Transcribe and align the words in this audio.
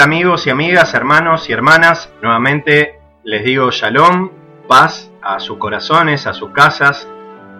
Amigos 0.00 0.46
y 0.46 0.50
amigas, 0.50 0.94
hermanos 0.94 1.48
y 1.48 1.52
hermanas? 1.52 2.12
Nuevamente 2.22 3.00
les 3.22 3.44
digo 3.44 3.70
shalom, 3.70 4.30
paz 4.66 5.10
a 5.22 5.38
sus 5.38 5.58
corazones, 5.58 6.26
a 6.26 6.34
sus 6.34 6.50
casas. 6.50 7.08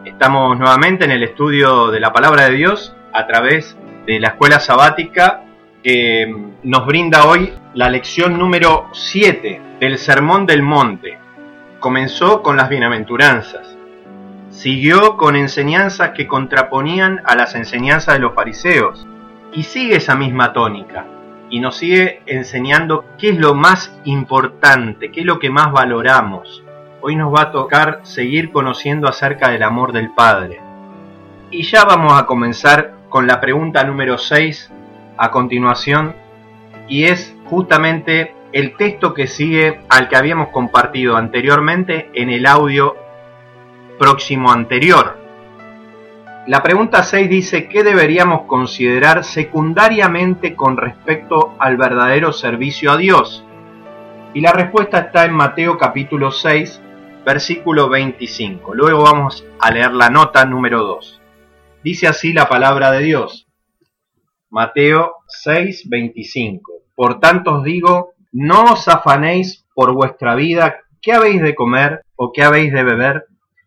Estamos 0.04 0.58
nuevamente 0.58 1.04
en 1.04 1.12
el 1.12 1.22
estudio 1.22 1.90
de 1.90 2.00
la 2.00 2.12
palabra 2.12 2.48
de 2.48 2.56
Dios 2.56 2.94
a 3.12 3.26
través 3.26 3.76
de 4.06 4.18
la 4.20 4.28
escuela 4.28 4.58
sabática 4.58 5.44
que 5.82 6.34
nos 6.62 6.86
brinda 6.86 7.26
hoy 7.26 7.52
la 7.74 7.88
lección 7.88 8.38
número 8.38 8.88
7 8.92 9.60
del 9.80 9.98
Sermón 9.98 10.46
del 10.46 10.62
Monte. 10.62 11.18
Comenzó 11.78 12.42
con 12.42 12.56
las 12.56 12.68
bienaventuranzas. 12.68 13.76
Siguió 14.50 15.16
con 15.16 15.36
enseñanzas 15.36 16.10
que 16.10 16.26
contraponían 16.26 17.20
a 17.24 17.36
las 17.36 17.54
enseñanzas 17.54 18.14
de 18.14 18.20
los 18.20 18.34
fariseos. 18.34 19.06
Y 19.52 19.62
sigue 19.64 19.96
esa 19.96 20.16
misma 20.16 20.52
tónica 20.52 21.06
y 21.54 21.60
nos 21.60 21.76
sigue 21.76 22.20
enseñando 22.26 23.04
qué 23.16 23.28
es 23.28 23.38
lo 23.38 23.54
más 23.54 23.96
importante, 24.02 25.12
qué 25.12 25.20
es 25.20 25.26
lo 25.26 25.38
que 25.38 25.50
más 25.50 25.70
valoramos. 25.70 26.64
Hoy 27.00 27.14
nos 27.14 27.32
va 27.32 27.42
a 27.42 27.52
tocar 27.52 28.00
seguir 28.02 28.50
conociendo 28.50 29.06
acerca 29.06 29.50
del 29.50 29.62
amor 29.62 29.92
del 29.92 30.10
Padre. 30.10 30.60
Y 31.52 31.62
ya 31.62 31.84
vamos 31.84 32.20
a 32.20 32.26
comenzar 32.26 32.94
con 33.08 33.28
la 33.28 33.40
pregunta 33.40 33.84
número 33.84 34.18
6 34.18 34.72
a 35.16 35.30
continuación, 35.30 36.16
y 36.88 37.04
es 37.04 37.36
justamente 37.44 38.34
el 38.50 38.76
texto 38.76 39.14
que 39.14 39.28
sigue 39.28 39.78
al 39.88 40.08
que 40.08 40.16
habíamos 40.16 40.48
compartido 40.48 41.16
anteriormente 41.16 42.10
en 42.14 42.30
el 42.30 42.46
audio 42.46 42.96
próximo 43.96 44.50
anterior. 44.50 45.23
La 46.46 46.62
pregunta 46.62 47.02
6 47.02 47.30
dice, 47.30 47.68
¿qué 47.70 47.82
deberíamos 47.82 48.42
considerar 48.42 49.24
secundariamente 49.24 50.54
con 50.54 50.76
respecto 50.76 51.54
al 51.58 51.78
verdadero 51.78 52.34
servicio 52.34 52.92
a 52.92 52.98
Dios? 52.98 53.42
Y 54.34 54.42
la 54.42 54.52
respuesta 54.52 54.98
está 54.98 55.24
en 55.24 55.32
Mateo 55.32 55.78
capítulo 55.78 56.30
6, 56.30 56.82
versículo 57.24 57.88
25. 57.88 58.74
Luego 58.74 59.04
vamos 59.04 59.46
a 59.58 59.70
leer 59.70 59.92
la 59.92 60.10
nota 60.10 60.44
número 60.44 60.84
2. 60.84 61.22
Dice 61.82 62.08
así 62.08 62.34
la 62.34 62.46
palabra 62.46 62.90
de 62.90 63.04
Dios. 63.04 63.48
Mateo 64.50 65.14
6, 65.26 65.88
25. 65.88 66.72
Por 66.94 67.20
tanto 67.20 67.54
os 67.54 67.64
digo, 67.64 68.10
no 68.32 68.64
os 68.64 68.86
afanéis 68.88 69.64
por 69.74 69.94
vuestra 69.94 70.34
vida, 70.34 70.76
qué 71.00 71.14
habéis 71.14 71.40
de 71.40 71.54
comer 71.54 72.02
o 72.16 72.32
qué 72.32 72.42
habéis 72.42 72.70
de 72.70 72.84
beber, 72.84 73.24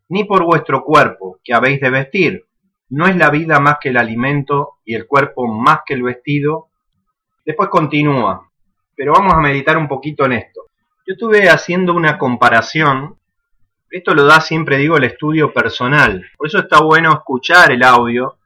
ni 0.09 0.25
por 0.25 0.43
vuestro 0.43 0.83
cuerpo, 0.83 1.39
qué 1.43 1.55
habéis 1.55 1.81
de 1.81 1.89
vestir 1.89 2.47
no 2.89 3.07
es 3.07 3.15
la 3.15 3.29
vida 3.29 3.59
más 3.59 3.77
que 3.81 3.89
el 3.89 3.97
alimento 3.97 4.77
y 4.85 4.95
el 4.95 5.07
cuerpo 5.07 5.47
más 5.47 5.81
que 5.85 5.93
el 5.93 6.03
vestido. 6.03 6.69
Después 7.45 7.69
continúa, 7.69 8.49
pero 8.95 9.13
vamos 9.13 9.33
a 9.33 9.39
meditar 9.39 9.77
un 9.77 9.87
poquito 9.87 10.25
en 10.25 10.33
esto. 10.33 10.61
Yo 11.05 11.13
estuve 11.13 11.49
haciendo 11.49 11.93
una 11.93 12.17
comparación, 12.17 13.17
esto 13.89 14.13
lo 14.13 14.25
da 14.25 14.41
siempre 14.41 14.77
digo 14.77 14.97
el 14.97 15.05
estudio 15.05 15.53
personal, 15.53 16.25
por 16.37 16.47
eso 16.47 16.59
está 16.59 16.81
bueno 16.81 17.13
escuchar 17.13 17.71
el 17.71 17.83
audio, 17.83 18.37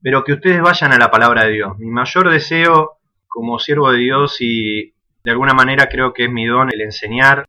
pero 0.00 0.24
que 0.24 0.32
ustedes 0.32 0.62
vayan 0.62 0.92
a 0.92 0.98
la 0.98 1.10
palabra 1.10 1.44
de 1.44 1.52
Dios. 1.52 1.78
Mi 1.78 1.90
mayor 1.90 2.30
deseo 2.30 2.98
como 3.26 3.58
siervo 3.58 3.92
de 3.92 3.98
Dios 3.98 4.36
y 4.40 4.94
de 5.24 5.30
alguna 5.30 5.52
manera 5.52 5.88
creo 5.88 6.14
que 6.14 6.24
es 6.24 6.30
mi 6.30 6.46
don 6.46 6.72
el 6.72 6.80
enseñar, 6.80 7.46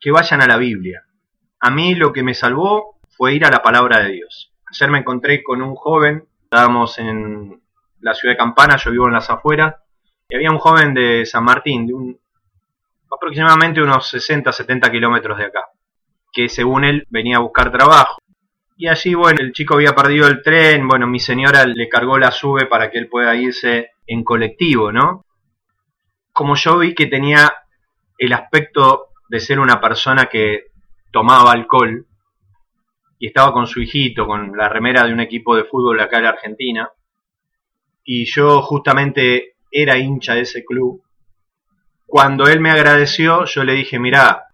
que 0.00 0.12
vayan 0.12 0.42
a 0.42 0.46
la 0.46 0.56
Biblia. 0.56 1.04
A 1.58 1.70
mí 1.70 1.94
lo 1.94 2.12
que 2.12 2.22
me 2.22 2.34
salvó 2.34 3.00
fue 3.16 3.34
ir 3.34 3.44
a 3.44 3.50
la 3.50 3.62
palabra 3.62 4.00
de 4.00 4.12
Dios. 4.12 4.53
Ayer 4.74 4.90
me 4.90 4.98
encontré 4.98 5.40
con 5.40 5.62
un 5.62 5.76
joven, 5.76 6.26
estábamos 6.42 6.98
en 6.98 7.62
la 8.00 8.12
ciudad 8.12 8.34
de 8.34 8.38
Campana, 8.38 8.74
yo 8.76 8.90
vivo 8.90 9.06
en 9.06 9.12
las 9.12 9.30
afueras, 9.30 9.76
y 10.28 10.34
había 10.34 10.50
un 10.50 10.58
joven 10.58 10.92
de 10.92 11.24
San 11.26 11.44
Martín, 11.44 11.86
de 11.86 11.94
un, 11.94 12.18
aproximadamente 13.08 13.80
unos 13.80 14.08
60, 14.08 14.50
70 14.52 14.90
kilómetros 14.90 15.38
de 15.38 15.44
acá, 15.44 15.68
que 16.32 16.48
según 16.48 16.82
él 16.82 17.06
venía 17.08 17.36
a 17.36 17.42
buscar 17.42 17.70
trabajo. 17.70 18.18
Y 18.76 18.88
allí, 18.88 19.14
bueno, 19.14 19.38
el 19.42 19.52
chico 19.52 19.74
había 19.74 19.94
perdido 19.94 20.26
el 20.26 20.42
tren, 20.42 20.88
bueno, 20.88 21.06
mi 21.06 21.20
señora 21.20 21.64
le 21.66 21.88
cargó 21.88 22.18
la 22.18 22.32
sube 22.32 22.66
para 22.66 22.90
que 22.90 22.98
él 22.98 23.08
pueda 23.08 23.36
irse 23.36 23.92
en 24.08 24.24
colectivo, 24.24 24.90
¿no? 24.90 25.24
Como 26.32 26.56
yo 26.56 26.78
vi 26.78 26.96
que 26.96 27.06
tenía 27.06 27.54
el 28.18 28.32
aspecto 28.32 29.10
de 29.28 29.38
ser 29.38 29.60
una 29.60 29.80
persona 29.80 30.26
que 30.26 30.64
tomaba 31.12 31.52
alcohol, 31.52 32.08
y 33.24 33.28
estaba 33.28 33.54
con 33.54 33.66
su 33.66 33.80
hijito, 33.80 34.26
con 34.26 34.54
la 34.54 34.68
remera 34.68 35.06
de 35.06 35.12
un 35.14 35.20
equipo 35.20 35.56
de 35.56 35.64
fútbol 35.64 35.98
acá 35.98 36.18
en 36.18 36.26
Argentina, 36.26 36.90
y 38.04 38.26
yo 38.26 38.60
justamente 38.60 39.54
era 39.70 39.96
hincha 39.96 40.34
de 40.34 40.42
ese 40.42 40.62
club. 40.62 41.02
Cuando 42.04 42.46
él 42.48 42.60
me 42.60 42.70
agradeció, 42.70 43.46
yo 43.46 43.64
le 43.64 43.72
dije, 43.72 43.98
mirá, 43.98 44.48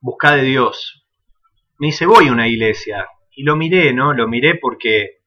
busca 0.00 0.34
de 0.34 0.44
Dios. 0.44 1.04
Me 1.76 1.88
dice, 1.88 2.06
voy 2.06 2.28
a 2.28 2.32
una 2.32 2.48
iglesia. 2.48 3.06
Y 3.32 3.42
lo 3.42 3.54
miré, 3.54 3.92
¿no? 3.92 4.14
Lo 4.14 4.26
miré 4.26 4.54
porque 4.54 5.18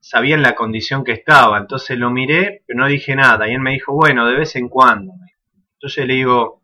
sabía 0.00 0.36
en 0.36 0.42
la 0.42 0.54
condición 0.54 1.04
que 1.04 1.12
estaba. 1.12 1.58
Entonces 1.58 1.98
lo 1.98 2.10
miré, 2.10 2.62
pero 2.66 2.78
no 2.78 2.86
dije 2.86 3.14
nada. 3.14 3.46
Y 3.46 3.52
él 3.52 3.60
me 3.60 3.72
dijo, 3.72 3.92
bueno, 3.92 4.26
de 4.26 4.36
vez 4.36 4.56
en 4.56 4.70
cuando. 4.70 5.12
Entonces 5.74 6.06
le 6.06 6.14
digo, 6.14 6.62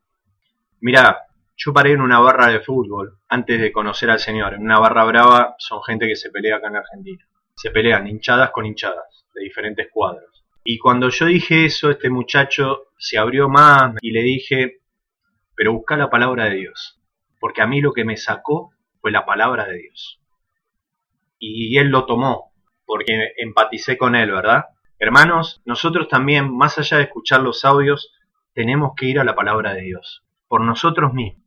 mirá, 0.80 1.26
yo 1.62 1.74
paré 1.74 1.92
en 1.92 2.00
una 2.00 2.20
barra 2.20 2.46
de 2.46 2.60
fútbol 2.60 3.18
antes 3.28 3.60
de 3.60 3.70
conocer 3.70 4.08
al 4.08 4.18
Señor. 4.18 4.54
En 4.54 4.62
una 4.62 4.78
barra 4.78 5.04
brava 5.04 5.56
son 5.58 5.82
gente 5.82 6.06
que 6.06 6.16
se 6.16 6.30
pelea 6.30 6.56
acá 6.56 6.68
en 6.68 6.76
Argentina. 6.76 7.22
Se 7.54 7.70
pelean 7.70 8.06
hinchadas 8.06 8.50
con 8.50 8.64
hinchadas 8.64 9.26
de 9.34 9.42
diferentes 9.42 9.88
cuadros. 9.92 10.42
Y 10.64 10.78
cuando 10.78 11.10
yo 11.10 11.26
dije 11.26 11.66
eso, 11.66 11.90
este 11.90 12.08
muchacho 12.08 12.84
se 12.96 13.18
abrió 13.18 13.50
más 13.50 13.94
y 14.00 14.10
le 14.10 14.22
dije, 14.22 14.80
pero 15.54 15.74
busca 15.74 15.98
la 15.98 16.08
palabra 16.08 16.46
de 16.46 16.56
Dios. 16.56 16.98
Porque 17.38 17.60
a 17.60 17.66
mí 17.66 17.82
lo 17.82 17.92
que 17.92 18.06
me 18.06 18.16
sacó 18.16 18.70
fue 19.02 19.10
la 19.10 19.26
palabra 19.26 19.66
de 19.66 19.82
Dios. 19.82 20.18
Y 21.38 21.76
él 21.76 21.88
lo 21.88 22.06
tomó, 22.06 22.54
porque 22.86 23.32
empaticé 23.36 23.98
con 23.98 24.14
él, 24.14 24.30
¿verdad? 24.30 24.64
Hermanos, 24.98 25.60
nosotros 25.66 26.08
también, 26.08 26.56
más 26.56 26.78
allá 26.78 26.96
de 26.96 27.02
escuchar 27.02 27.42
los 27.42 27.66
audios, 27.66 28.14
tenemos 28.54 28.92
que 28.96 29.06
ir 29.06 29.20
a 29.20 29.24
la 29.24 29.34
palabra 29.34 29.74
de 29.74 29.82
Dios, 29.82 30.24
por 30.48 30.62
nosotros 30.62 31.12
mismos. 31.12 31.39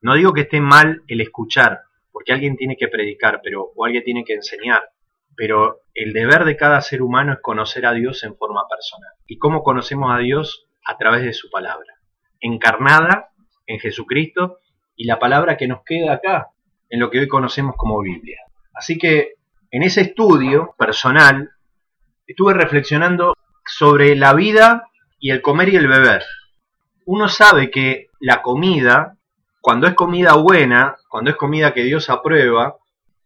No 0.00 0.14
digo 0.14 0.32
que 0.32 0.42
esté 0.42 0.60
mal 0.60 1.02
el 1.08 1.20
escuchar, 1.20 1.80
porque 2.12 2.32
alguien 2.32 2.56
tiene 2.56 2.76
que 2.76 2.88
predicar, 2.88 3.40
pero 3.42 3.72
o 3.74 3.84
alguien 3.84 4.04
tiene 4.04 4.24
que 4.24 4.34
enseñar, 4.34 4.82
pero 5.36 5.80
el 5.94 6.12
deber 6.12 6.44
de 6.44 6.56
cada 6.56 6.80
ser 6.80 7.02
humano 7.02 7.32
es 7.32 7.40
conocer 7.40 7.86
a 7.86 7.92
Dios 7.92 8.22
en 8.24 8.36
forma 8.36 8.62
personal. 8.68 9.10
¿Y 9.26 9.38
cómo 9.38 9.62
conocemos 9.62 10.14
a 10.14 10.18
Dios? 10.18 10.66
A 10.84 10.96
través 10.96 11.22
de 11.22 11.32
su 11.32 11.50
palabra, 11.50 11.94
encarnada 12.40 13.30
en 13.66 13.78
Jesucristo 13.78 14.58
y 14.96 15.06
la 15.06 15.18
palabra 15.18 15.56
que 15.56 15.68
nos 15.68 15.82
queda 15.84 16.14
acá, 16.14 16.48
en 16.88 17.00
lo 17.00 17.10
que 17.10 17.20
hoy 17.20 17.28
conocemos 17.28 17.74
como 17.76 18.00
Biblia. 18.00 18.38
Así 18.72 18.96
que 18.98 19.34
en 19.70 19.82
ese 19.82 20.00
estudio 20.00 20.74
personal 20.78 21.50
estuve 22.26 22.54
reflexionando 22.54 23.34
sobre 23.66 24.16
la 24.16 24.32
vida 24.32 24.88
y 25.18 25.30
el 25.30 25.42
comer 25.42 25.68
y 25.68 25.76
el 25.76 25.88
beber. 25.88 26.22
Uno 27.04 27.28
sabe 27.28 27.70
que 27.70 28.06
la 28.20 28.40
comida, 28.40 29.17
cuando 29.68 29.86
es 29.86 29.92
comida 29.92 30.32
buena, 30.32 30.96
cuando 31.10 31.28
es 31.28 31.36
comida 31.36 31.74
que 31.74 31.84
Dios 31.84 32.08
aprueba, 32.08 32.78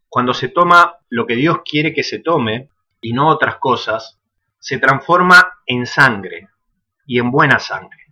cuando 0.08 0.34
se 0.34 0.48
toma 0.48 0.96
lo 1.08 1.24
que 1.24 1.36
Dios 1.36 1.58
quiere 1.64 1.94
que 1.94 2.02
se 2.02 2.18
tome 2.18 2.68
y 3.00 3.12
no 3.12 3.28
otras 3.28 3.58
cosas, 3.58 4.18
se 4.58 4.78
transforma 4.78 5.60
en 5.66 5.86
sangre 5.86 6.48
y 7.06 7.20
en 7.20 7.30
buena 7.30 7.60
sangre. 7.60 8.06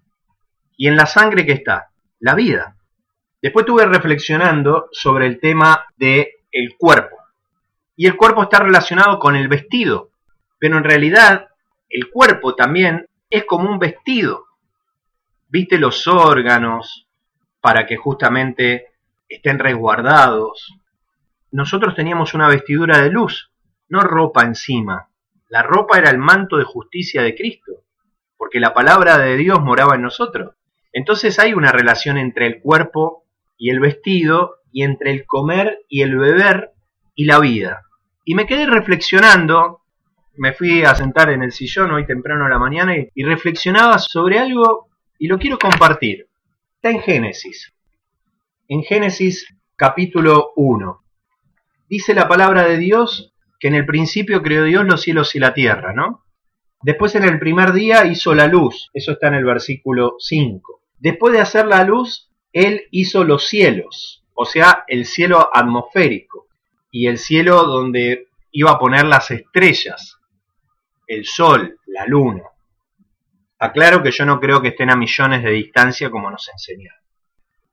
¿Y 0.77 0.87
en 0.87 0.94
la 0.97 1.06
sangre 1.06 1.44
que 1.44 1.55
está? 1.55 1.91
La 2.21 2.37
vida. 2.37 2.77
Después 3.43 3.65
estuve 3.65 3.85
reflexionando 3.87 4.87
sobre 4.93 5.26
el 5.26 5.41
tema 5.41 5.87
del 5.97 6.29
el 6.53 6.76
cuerpo. 6.79 7.17
Y 7.97 8.06
el 8.06 8.17
cuerpo 8.17 8.44
está 8.44 8.61
relacionado 8.61 9.19
con 9.19 9.35
el 9.35 9.49
vestido. 9.49 10.12
Pero 10.61 10.76
en 10.79 10.85
realidad 10.85 11.49
el 11.88 12.09
cuerpo 12.09 12.55
también 12.55 13.09
es 13.29 13.44
como 13.44 13.69
un 13.69 13.81
vestido. 13.81 14.47
Viste 15.49 15.79
los 15.79 16.06
órganos 16.06 17.09
para 17.61 17.87
que 17.87 17.97
justamente 17.97 18.89
estén 19.29 19.59
resguardados. 19.59 20.77
Nosotros 21.53 21.95
teníamos 21.95 22.35
una 22.35 22.49
vestidura 22.49 22.99
de 22.99 23.11
luz, 23.11 23.51
no 23.89 24.01
ropa 24.01 24.45
encima. 24.45 25.09
La 25.49 25.62
ropa 25.62 25.99
era 25.99 26.11
el 26.11 26.19
manto 26.19 26.57
de 26.57 26.65
justicia 26.65 27.23
de 27.23 27.35
Cristo, 27.35 27.85
porque 28.37 28.61
la 28.61 28.73
palabra 28.73 29.19
de 29.19 29.37
Dios 29.37 29.61
moraba 29.61 29.97
en 29.97 30.03
nosotros. 30.03 30.55
Entonces 30.93 31.39
hay 31.39 31.55
una 31.55 31.73
relación 31.73 32.19
entre 32.19 32.47
el 32.47 32.61
cuerpo 32.61 33.25
y 33.57 33.71
el 33.71 33.81
vestido 33.81 34.57
y 34.73 34.85
entre 34.85 35.11
el 35.11 35.27
comer 35.27 35.81
y 35.89 36.03
el 36.03 36.17
beber 36.17 36.73
y 37.15 37.25
la 37.25 37.39
vida. 37.39 37.83
Y 38.25 38.35
me 38.35 38.47
quedé 38.47 38.67
reflexionando, 38.67 39.83
me 40.37 40.53
fui 40.53 40.85
a 40.85 40.95
sentar 40.95 41.31
en 41.31 41.43
el 41.43 41.53
sillón 41.53 41.91
hoy 41.91 42.07
temprano 42.07 42.47
a 42.47 42.49
la 42.49 42.59
mañana 42.59 42.95
y, 42.97 43.23
reflexionaba 43.23 43.99
sobre 43.99 44.39
algo 44.39 44.89
y 45.19 45.27
lo 45.27 45.39
quiero 45.39 45.59
compartir. 45.59 46.30
Está 46.82 46.97
en 46.97 47.03
Génesis. 47.03 47.75
En 48.67 48.82
Génesis 48.82 49.55
capítulo 49.77 50.53
1. 50.56 51.05
Dice 51.91 52.15
la 52.15 52.27
palabra 52.27 52.67
de 52.67 52.79
Dios 52.79 53.35
que 53.59 53.69
en 53.69 53.75
el 53.75 53.85
principio 53.85 54.41
creó 54.41 54.65
Dios 54.65 54.87
los 54.87 55.03
cielos 55.03 55.35
y 55.35 55.41
la 55.41 55.53
tierra, 55.53 55.93
¿no? 55.93 56.25
Después 56.81 57.15
en 57.17 57.25
el 57.25 57.38
primer 57.38 57.75
día 57.75 58.06
hizo 58.06 58.35
la 58.35 58.47
luz, 58.47 58.88
eso 58.94 59.12
está 59.12 59.29
en 59.29 59.35
el 59.35 59.44
versículo 59.44 60.15
5. 60.21 60.81
Después 60.99 61.35
de 61.35 61.41
hacer 61.41 61.67
la 61.67 61.85
luz, 61.85 62.31
él 62.50 62.85
hizo 62.93 63.25
los 63.25 63.47
cielos, 63.47 64.25
o 64.33 64.47
sea, 64.47 64.85
el 64.88 65.05
cielo 65.05 65.50
atmosférico 65.53 66.47
y 66.91 67.09
el 67.09 67.19
cielo 67.19 67.65
donde 67.65 68.29
iba 68.53 68.71
a 68.71 68.79
poner 68.79 69.05
las 69.05 69.31
estrellas, 69.31 70.17
el 71.06 71.26
sol, 71.26 71.79
la 71.88 72.06
luna. 72.06 72.44
Aclaro 73.61 74.03
que 74.03 74.11
yo 74.11 74.25
no 74.25 74.41
creo 74.41 74.62
que 74.62 74.69
estén 74.69 74.91
a 74.91 74.97
millones 74.97 75.43
de 75.43 75.51
distancia 75.51 76.11
como 76.11 76.31
nos 76.31 76.49
enseñaron. 76.49 76.99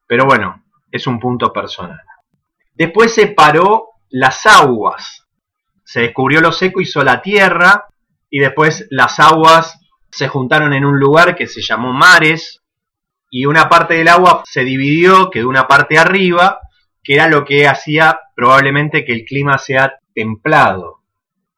Pero 0.06 0.26
bueno, 0.26 0.66
es 0.92 1.08
un 1.08 1.18
punto 1.18 1.54
personal. 1.54 2.02
Después 2.74 3.14
separó 3.14 3.92
las 4.10 4.46
aguas. 4.46 5.26
Se 5.86 6.02
descubrió 6.02 6.42
lo 6.42 6.52
seco, 6.52 6.82
hizo 6.82 7.04
la 7.04 7.22
tierra 7.22 7.86
y 8.30 8.40
después 8.40 8.88
las 8.90 9.20
aguas 9.20 9.80
se 10.12 10.28
juntaron 10.28 10.74
en 10.74 10.84
un 10.84 11.00
lugar 11.00 11.36
que 11.36 11.48
se 11.48 11.62
llamó 11.62 11.94
mares 11.94 12.62
y 13.30 13.46
una 13.46 13.70
parte 13.70 13.94
del 13.96 14.10
agua 14.10 14.44
se 14.46 14.66
dividió, 14.66 15.30
quedó 15.30 15.48
una 15.48 15.68
parte 15.68 15.98
arriba, 15.98 16.60
que 17.02 17.14
era 17.14 17.30
lo 17.30 17.46
que 17.46 17.66
hacía 17.66 18.20
probablemente 18.36 19.06
que 19.06 19.14
el 19.14 19.24
clima 19.24 19.58
sea 19.58 20.00
templado, 20.14 21.04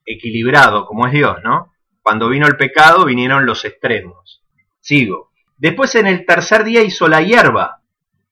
equilibrado, 0.06 0.86
como 0.86 1.08
es 1.08 1.14
Dios, 1.14 1.38
¿no? 1.44 1.72
Cuando 2.02 2.30
vino 2.30 2.48
el 2.48 2.58
pecado 2.58 3.06
vinieron 3.06 3.46
los 3.46 3.66
extremos. 3.66 4.44
Sigo. 4.80 5.32
Después 5.58 5.96
en 5.96 6.08
el 6.08 6.26
tercer 6.26 6.64
día 6.64 6.82
hizo 6.82 7.08
la 7.08 7.22
hierba. 7.22 7.82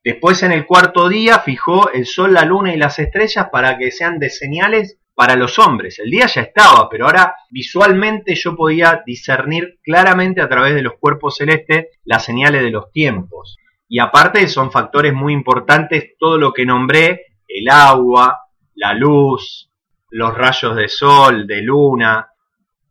Después 0.03 0.41
en 0.43 0.53
el 0.53 0.65
cuarto 0.65 1.09
día 1.09 1.39
fijó 1.39 1.91
el 1.91 2.05
sol, 2.05 2.33
la 2.33 2.45
luna 2.45 2.73
y 2.73 2.77
las 2.77 2.97
estrellas 2.99 3.49
para 3.51 3.77
que 3.77 3.91
sean 3.91 4.19
de 4.19 4.29
señales 4.29 4.97
para 5.13 5.35
los 5.35 5.59
hombres. 5.59 5.99
El 5.99 6.11
día 6.11 6.27
ya 6.27 6.41
estaba, 6.41 6.87
pero 6.89 7.05
ahora 7.05 7.35
visualmente 7.49 8.35
yo 8.35 8.55
podía 8.55 9.01
discernir 9.05 9.79
claramente 9.83 10.41
a 10.41 10.47
través 10.47 10.75
de 10.75 10.83
los 10.83 10.93
cuerpos 10.99 11.37
celestes 11.37 11.87
las 12.05 12.23
señales 12.23 12.61
de 12.61 12.69
los 12.69 12.91
tiempos. 12.91 13.57
Y 13.89 13.99
aparte 13.99 14.47
son 14.47 14.71
factores 14.71 15.13
muy 15.13 15.33
importantes 15.33 16.15
todo 16.19 16.37
lo 16.37 16.53
que 16.53 16.65
nombré, 16.65 17.25
el 17.47 17.67
agua, 17.67 18.41
la 18.75 18.93
luz, 18.93 19.71
los 20.11 20.37
rayos 20.37 20.75
de 20.75 20.87
sol, 20.87 21.47
de 21.47 21.61
luna, 21.63 22.29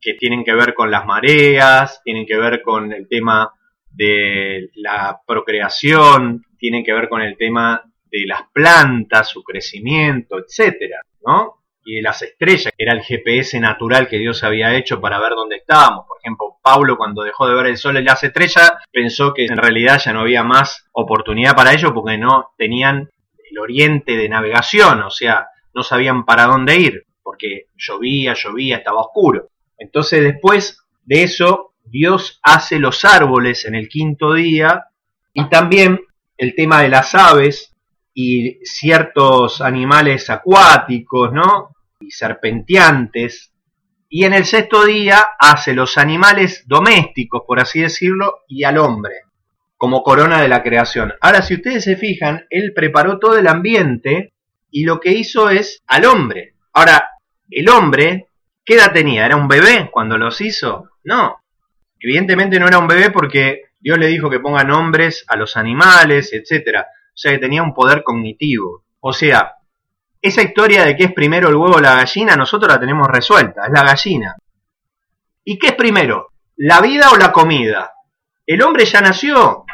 que 0.06 0.14
tienen 0.14 0.44
que 0.44 0.54
ver 0.54 0.72
con 0.72 0.88
las 0.88 1.04
mareas, 1.04 2.00
tienen 2.04 2.26
que 2.26 2.36
ver 2.36 2.62
con 2.62 2.92
el 2.92 3.08
tema 3.08 3.52
de 3.90 4.70
la 4.76 5.20
procreación, 5.26 6.44
tienen 6.56 6.84
que 6.84 6.92
ver 6.92 7.08
con 7.08 7.22
el 7.22 7.36
tema 7.36 7.82
de 8.08 8.24
las 8.24 8.42
plantas, 8.52 9.28
su 9.28 9.42
crecimiento, 9.42 10.38
etcétera, 10.38 11.00
¿no? 11.26 11.54
y 11.84 11.96
de 11.96 12.02
las 12.02 12.22
estrellas, 12.22 12.72
que 12.76 12.84
era 12.84 12.92
el 12.92 13.02
GPS 13.02 13.58
natural 13.58 14.06
que 14.06 14.18
Dios 14.18 14.44
había 14.44 14.76
hecho 14.76 15.00
para 15.00 15.18
ver 15.18 15.30
dónde 15.30 15.56
estábamos. 15.56 16.06
Por 16.06 16.18
ejemplo, 16.18 16.58
Pablo 16.62 16.96
cuando 16.96 17.24
dejó 17.24 17.48
de 17.48 17.56
ver 17.56 17.66
el 17.66 17.76
sol 17.76 17.96
y 17.96 18.04
las 18.04 18.22
estrellas, 18.22 18.74
pensó 18.92 19.34
que 19.34 19.46
en 19.46 19.56
realidad 19.56 20.00
ya 20.04 20.12
no 20.12 20.20
había 20.20 20.44
más 20.44 20.86
oportunidad 20.92 21.56
para 21.56 21.72
ello 21.72 21.92
porque 21.92 22.16
no 22.16 22.52
tenían 22.56 23.10
el 23.50 23.58
oriente 23.58 24.16
de 24.16 24.28
navegación, 24.28 25.02
o 25.02 25.10
sea, 25.10 25.48
no 25.74 25.82
sabían 25.82 26.24
para 26.24 26.46
dónde 26.46 26.76
ir, 26.76 27.06
porque 27.24 27.66
llovía, 27.76 28.34
llovía, 28.34 28.76
estaba 28.76 29.00
oscuro. 29.00 29.48
Entonces 29.78 30.22
después 30.22 30.78
de 31.04 31.22
eso, 31.22 31.72
Dios 31.84 32.40
hace 32.42 32.78
los 32.78 33.04
árboles 33.04 33.64
en 33.64 33.74
el 33.74 33.88
quinto 33.88 34.34
día 34.34 34.86
y 35.32 35.48
también 35.48 36.00
el 36.36 36.54
tema 36.54 36.82
de 36.82 36.88
las 36.88 37.14
aves 37.14 37.74
y 38.12 38.58
ciertos 38.64 39.60
animales 39.60 40.30
acuáticos, 40.30 41.32
¿no? 41.32 41.76
y 42.00 42.10
serpenteantes, 42.10 43.52
y 44.08 44.24
en 44.24 44.34
el 44.34 44.44
sexto 44.44 44.84
día 44.84 45.30
hace 45.38 45.74
los 45.74 45.98
animales 45.98 46.64
domésticos, 46.66 47.42
por 47.46 47.60
así 47.60 47.80
decirlo, 47.80 48.44
y 48.46 48.64
al 48.64 48.78
hombre, 48.78 49.22
como 49.76 50.02
corona 50.02 50.40
de 50.40 50.48
la 50.48 50.62
creación. 50.62 51.12
Ahora, 51.20 51.42
si 51.42 51.54
ustedes 51.54 51.84
se 51.84 51.96
fijan, 51.96 52.46
él 52.50 52.72
preparó 52.74 53.18
todo 53.18 53.36
el 53.36 53.48
ambiente 53.48 54.32
y 54.70 54.84
lo 54.84 55.00
que 55.00 55.12
hizo 55.12 55.50
es 55.50 55.82
al 55.86 56.04
hombre. 56.04 56.54
Ahora, 56.72 57.08
el 57.50 57.68
hombre, 57.68 58.28
¿qué 58.66 58.74
edad 58.74 58.92
tenía? 58.92 59.24
¿Era 59.24 59.36
un 59.36 59.48
bebé 59.48 59.88
cuando 59.90 60.18
los 60.18 60.40
hizo? 60.42 60.90
No. 61.04 61.42
Evidentemente 61.98 62.60
no 62.60 62.68
era 62.68 62.78
un 62.78 62.88
bebé 62.88 63.10
porque 63.10 63.62
Dios 63.80 63.96
le 63.98 64.08
dijo 64.08 64.28
que 64.28 64.40
ponga 64.40 64.64
nombres 64.64 65.24
a 65.28 65.36
los 65.36 65.56
animales, 65.56 66.32
etc. 66.34 66.80
O 66.80 67.16
sea 67.16 67.32
que 67.32 67.38
tenía 67.38 67.62
un 67.62 67.72
poder 67.72 68.02
cognitivo. 68.02 68.84
O 69.00 69.12
sea, 69.12 69.54
esa 70.20 70.42
historia 70.42 70.84
de 70.84 70.96
que 70.96 71.04
es 71.04 71.12
primero 71.12 71.48
el 71.48 71.54
huevo 71.54 71.76
o 71.76 71.80
la 71.80 71.94
gallina, 71.94 72.36
nosotros 72.36 72.70
la 72.70 72.80
tenemos 72.80 73.06
resuelta, 73.08 73.62
es 73.66 73.72
la 73.72 73.84
gallina. 73.84 74.36
¿Y 75.44 75.58
qué 75.58 75.68
es 75.68 75.74
primero? 75.74 76.32
¿La 76.56 76.80
vida 76.80 77.10
o 77.12 77.16
la 77.16 77.32
comida? 77.32 77.92
El 78.44 78.62
hombre 78.62 78.84
ya 78.84 79.00
nació 79.00 79.64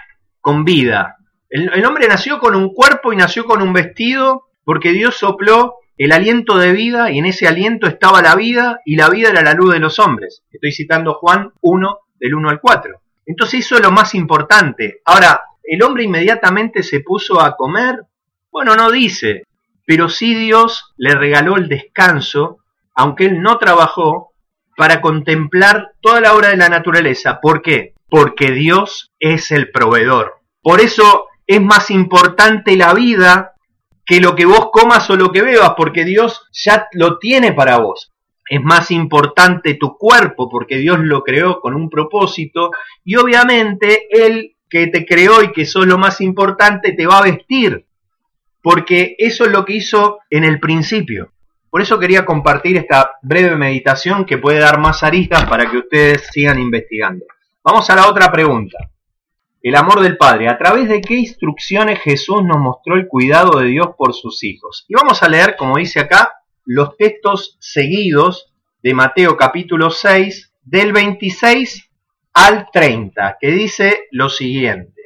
con 0.40 0.64
vida. 0.64 1.16
El, 1.48 1.84
hombre 1.84 2.08
nació 2.08 2.38
con 2.38 2.54
un 2.54 2.72
cuerpo 2.72 3.12
y 3.12 3.16
nació 3.16 3.44
con 3.44 3.62
un 3.62 3.72
vestido 3.72 4.48
porque 4.64 4.92
Dios 4.92 5.16
sopló 5.16 5.76
el 6.04 6.10
aliento 6.10 6.58
de 6.58 6.72
vida 6.72 7.12
y 7.12 7.18
en 7.18 7.26
ese 7.26 7.46
aliento 7.46 7.86
estaba 7.86 8.22
la 8.22 8.34
vida 8.34 8.80
y 8.84 8.96
la 8.96 9.08
vida 9.08 9.28
era 9.30 9.42
la 9.42 9.54
luz 9.54 9.72
de 9.72 9.78
los 9.78 10.00
hombres. 10.00 10.42
Estoy 10.50 10.72
citando 10.72 11.14
Juan 11.14 11.52
1 11.60 11.98
del 12.18 12.34
1 12.34 12.50
al 12.50 12.60
4. 12.60 13.00
Entonces 13.24 13.64
eso 13.64 13.76
es 13.76 13.82
lo 13.82 13.92
más 13.92 14.14
importante. 14.16 15.00
Ahora, 15.04 15.42
¿el 15.62 15.80
hombre 15.82 16.02
inmediatamente 16.02 16.82
se 16.82 17.00
puso 17.00 17.40
a 17.40 17.54
comer? 17.54 18.00
Bueno, 18.50 18.74
no 18.74 18.90
dice, 18.90 19.44
pero 19.86 20.08
sí 20.08 20.34
Dios 20.34 20.92
le 20.96 21.14
regaló 21.14 21.56
el 21.56 21.68
descanso, 21.68 22.58
aunque 22.96 23.26
él 23.26 23.40
no 23.40 23.58
trabajó, 23.58 24.32
para 24.76 25.00
contemplar 25.00 25.92
toda 26.00 26.20
la 26.20 26.34
obra 26.34 26.48
de 26.48 26.56
la 26.56 26.68
naturaleza. 26.68 27.38
¿Por 27.40 27.62
qué? 27.62 27.94
Porque 28.08 28.50
Dios 28.50 29.12
es 29.20 29.52
el 29.52 29.70
proveedor. 29.70 30.40
Por 30.62 30.80
eso 30.80 31.26
es 31.46 31.60
más 31.60 31.92
importante 31.92 32.76
la 32.76 32.92
vida 32.92 33.51
que 34.12 34.20
lo 34.20 34.36
que 34.36 34.44
vos 34.44 34.68
comas 34.70 35.08
o 35.08 35.16
lo 35.16 35.32
que 35.32 35.40
bebas, 35.40 35.72
porque 35.74 36.04
Dios 36.04 36.46
ya 36.52 36.86
lo 36.92 37.18
tiene 37.18 37.54
para 37.54 37.78
vos. 37.78 38.12
es 38.46 38.62
más 38.62 38.90
importante 38.90 39.72
tu 39.72 39.96
cuerpo 39.96 40.50
porque 40.50 40.76
Dios 40.76 40.98
lo 40.98 41.22
creó 41.22 41.62
con 41.62 41.74
un 41.74 41.88
propósito 41.88 42.72
y 43.02 43.16
obviamente 43.16 44.08
Él 44.10 44.56
que 44.68 44.88
te 44.88 45.06
creó 45.06 45.42
y 45.42 45.50
que 45.52 45.64
sos 45.64 45.86
lo 45.86 45.96
más 45.96 46.20
importante 46.20 46.92
te 46.92 47.06
va 47.06 47.20
a 47.20 47.22
vestir 47.22 47.86
porque 48.60 49.14
eso 49.16 49.46
es 49.46 49.50
lo 49.50 49.64
que 49.64 49.76
hizo 49.76 50.18
en 50.28 50.44
el 50.44 50.60
principio. 50.60 51.32
Por 51.70 51.80
eso 51.80 51.98
quería 51.98 52.26
compartir 52.26 52.76
esta 52.76 53.12
breve 53.22 53.56
meditación 53.56 54.26
que 54.26 54.36
puede 54.36 54.58
dar 54.58 54.78
más 54.78 55.02
aristas 55.02 55.46
para 55.46 55.70
que 55.70 55.78
ustedes 55.78 56.28
sigan 56.30 56.58
investigando. 56.58 57.24
Vamos 57.64 57.88
a 57.88 57.96
la 57.96 58.08
otra 58.08 58.30
pregunta. 58.30 58.91
El 59.62 59.76
amor 59.76 60.00
del 60.00 60.16
Padre. 60.16 60.48
¿A 60.48 60.58
través 60.58 60.88
de 60.88 61.00
qué 61.00 61.14
instrucciones 61.14 62.00
Jesús 62.00 62.42
nos 62.42 62.58
mostró 62.58 62.96
el 62.96 63.06
cuidado 63.06 63.60
de 63.60 63.68
Dios 63.68 63.90
por 63.96 64.12
sus 64.12 64.42
hijos? 64.42 64.84
Y 64.88 64.94
vamos 64.94 65.22
a 65.22 65.28
leer, 65.28 65.54
como 65.56 65.76
dice 65.76 66.00
acá, 66.00 66.32
los 66.64 66.96
textos 66.96 67.58
seguidos 67.60 68.52
de 68.82 68.92
Mateo 68.92 69.36
capítulo 69.36 69.90
6, 69.90 70.52
del 70.64 70.92
26 70.92 71.88
al 72.34 72.70
30, 72.72 73.36
que 73.40 73.52
dice 73.52 74.08
lo 74.10 74.28
siguiente. 74.30 75.00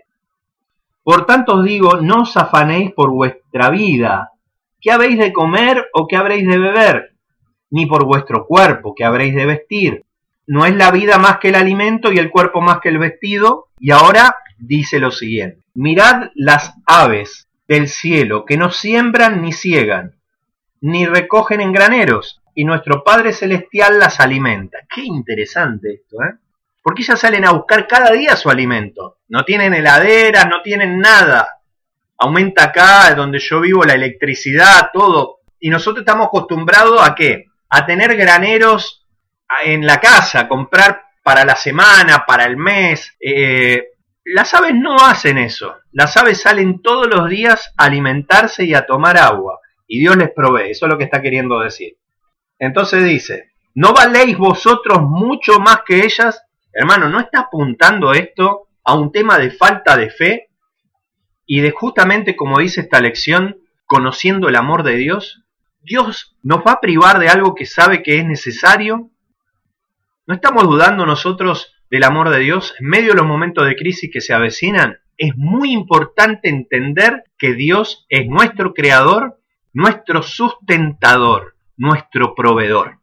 Por 1.02 1.26
tanto 1.26 1.56
os 1.56 1.64
digo, 1.64 2.00
no 2.00 2.22
os 2.22 2.34
afanéis 2.38 2.92
por 2.92 3.10
vuestra 3.10 3.68
vida, 3.68 4.32
qué 4.80 4.90
habéis 4.90 5.18
de 5.18 5.34
comer 5.34 5.86
o 5.92 6.06
qué 6.06 6.16
habréis 6.16 6.48
de 6.48 6.56
beber, 6.56 7.14
ni 7.68 7.84
por 7.84 8.06
vuestro 8.06 8.46
cuerpo, 8.46 8.94
qué 8.96 9.04
habréis 9.04 9.34
de 9.34 9.44
vestir. 9.44 10.06
No 10.46 10.64
es 10.64 10.74
la 10.74 10.90
vida 10.92 11.18
más 11.18 11.38
que 11.38 11.48
el 11.48 11.56
alimento 11.56 12.10
y 12.10 12.18
el 12.18 12.30
cuerpo 12.30 12.62
más 12.62 12.80
que 12.80 12.88
el 12.88 12.98
vestido. 12.98 13.66
Y 13.78 13.90
ahora 13.90 14.36
dice 14.58 14.98
lo 14.98 15.10
siguiente, 15.10 15.62
mirad 15.74 16.30
las 16.34 16.74
aves 16.86 17.48
del 17.68 17.88
cielo 17.88 18.44
que 18.44 18.56
no 18.56 18.70
siembran 18.70 19.42
ni 19.42 19.52
ciegan, 19.52 20.16
ni 20.80 21.06
recogen 21.06 21.60
en 21.60 21.72
graneros, 21.72 22.40
y 22.54 22.64
nuestro 22.64 23.04
Padre 23.04 23.32
Celestial 23.32 23.98
las 23.98 24.18
alimenta. 24.18 24.78
Qué 24.92 25.02
interesante 25.02 25.94
esto, 25.94 26.16
¿eh? 26.22 26.34
Porque 26.82 27.02
ellas 27.02 27.20
salen 27.20 27.44
a 27.44 27.50
buscar 27.50 27.86
cada 27.86 28.12
día 28.12 28.36
su 28.36 28.48
alimento. 28.48 29.18
No 29.28 29.44
tienen 29.44 29.74
heladera, 29.74 30.44
no 30.44 30.62
tienen 30.62 31.00
nada. 31.00 31.60
Aumenta 32.16 32.64
acá, 32.64 33.12
donde 33.14 33.40
yo 33.40 33.60
vivo, 33.60 33.84
la 33.84 33.94
electricidad, 33.94 34.90
todo. 34.92 35.40
Y 35.58 35.68
nosotros 35.68 36.02
estamos 36.02 36.28
acostumbrados 36.28 37.02
a 37.02 37.14
qué? 37.14 37.46
A 37.68 37.84
tener 37.84 38.16
graneros 38.16 39.04
en 39.64 39.84
la 39.84 39.98
casa, 39.98 40.46
comprar 40.46 41.02
para 41.22 41.44
la 41.44 41.56
semana, 41.56 42.24
para 42.24 42.44
el 42.44 42.56
mes. 42.56 43.16
Eh, 43.20 43.95
las 44.28 44.54
aves 44.54 44.74
no 44.74 44.96
hacen 44.96 45.38
eso. 45.38 45.76
Las 45.92 46.16
aves 46.16 46.40
salen 46.40 46.82
todos 46.82 47.06
los 47.06 47.30
días 47.30 47.72
a 47.76 47.84
alimentarse 47.84 48.64
y 48.64 48.74
a 48.74 48.84
tomar 48.84 49.16
agua. 49.16 49.60
Y 49.86 50.00
Dios 50.00 50.16
les 50.16 50.30
provee. 50.32 50.70
Eso 50.70 50.86
es 50.86 50.92
lo 50.92 50.98
que 50.98 51.04
está 51.04 51.22
queriendo 51.22 51.60
decir. 51.60 51.96
Entonces 52.58 53.04
dice, 53.04 53.52
¿no 53.74 53.92
valéis 53.92 54.36
vosotros 54.36 55.00
mucho 55.00 55.60
más 55.60 55.82
que 55.86 56.04
ellas? 56.04 56.42
Hermano, 56.72 57.08
¿no 57.08 57.20
está 57.20 57.42
apuntando 57.42 58.12
esto 58.14 58.66
a 58.82 58.94
un 58.94 59.12
tema 59.12 59.38
de 59.38 59.52
falta 59.52 59.96
de 59.96 60.10
fe? 60.10 60.48
Y 61.46 61.60
de 61.60 61.70
justamente 61.70 62.34
como 62.34 62.58
dice 62.58 62.80
esta 62.80 63.00
lección, 63.00 63.58
conociendo 63.84 64.48
el 64.48 64.56
amor 64.56 64.82
de 64.82 64.96
Dios, 64.96 65.44
Dios 65.82 66.36
nos 66.42 66.66
va 66.66 66.72
a 66.72 66.80
privar 66.80 67.20
de 67.20 67.28
algo 67.28 67.54
que 67.54 67.64
sabe 67.64 68.02
que 68.02 68.18
es 68.18 68.26
necesario. 68.26 69.12
¿No 70.26 70.34
estamos 70.34 70.64
dudando 70.64 71.06
nosotros 71.06 71.75
del 71.90 72.04
amor 72.04 72.30
de 72.30 72.40
Dios, 72.40 72.74
en 72.80 72.88
medio 72.88 73.10
de 73.10 73.16
los 73.16 73.26
momentos 73.26 73.66
de 73.66 73.76
crisis 73.76 74.10
que 74.12 74.20
se 74.20 74.34
avecinan, 74.34 74.98
es 75.16 75.36
muy 75.36 75.72
importante 75.72 76.48
entender 76.48 77.24
que 77.38 77.54
Dios 77.54 78.06
es 78.08 78.26
nuestro 78.26 78.74
creador, 78.74 79.40
nuestro 79.72 80.22
sustentador, 80.22 81.54
nuestro 81.76 82.34
proveedor. 82.34 82.98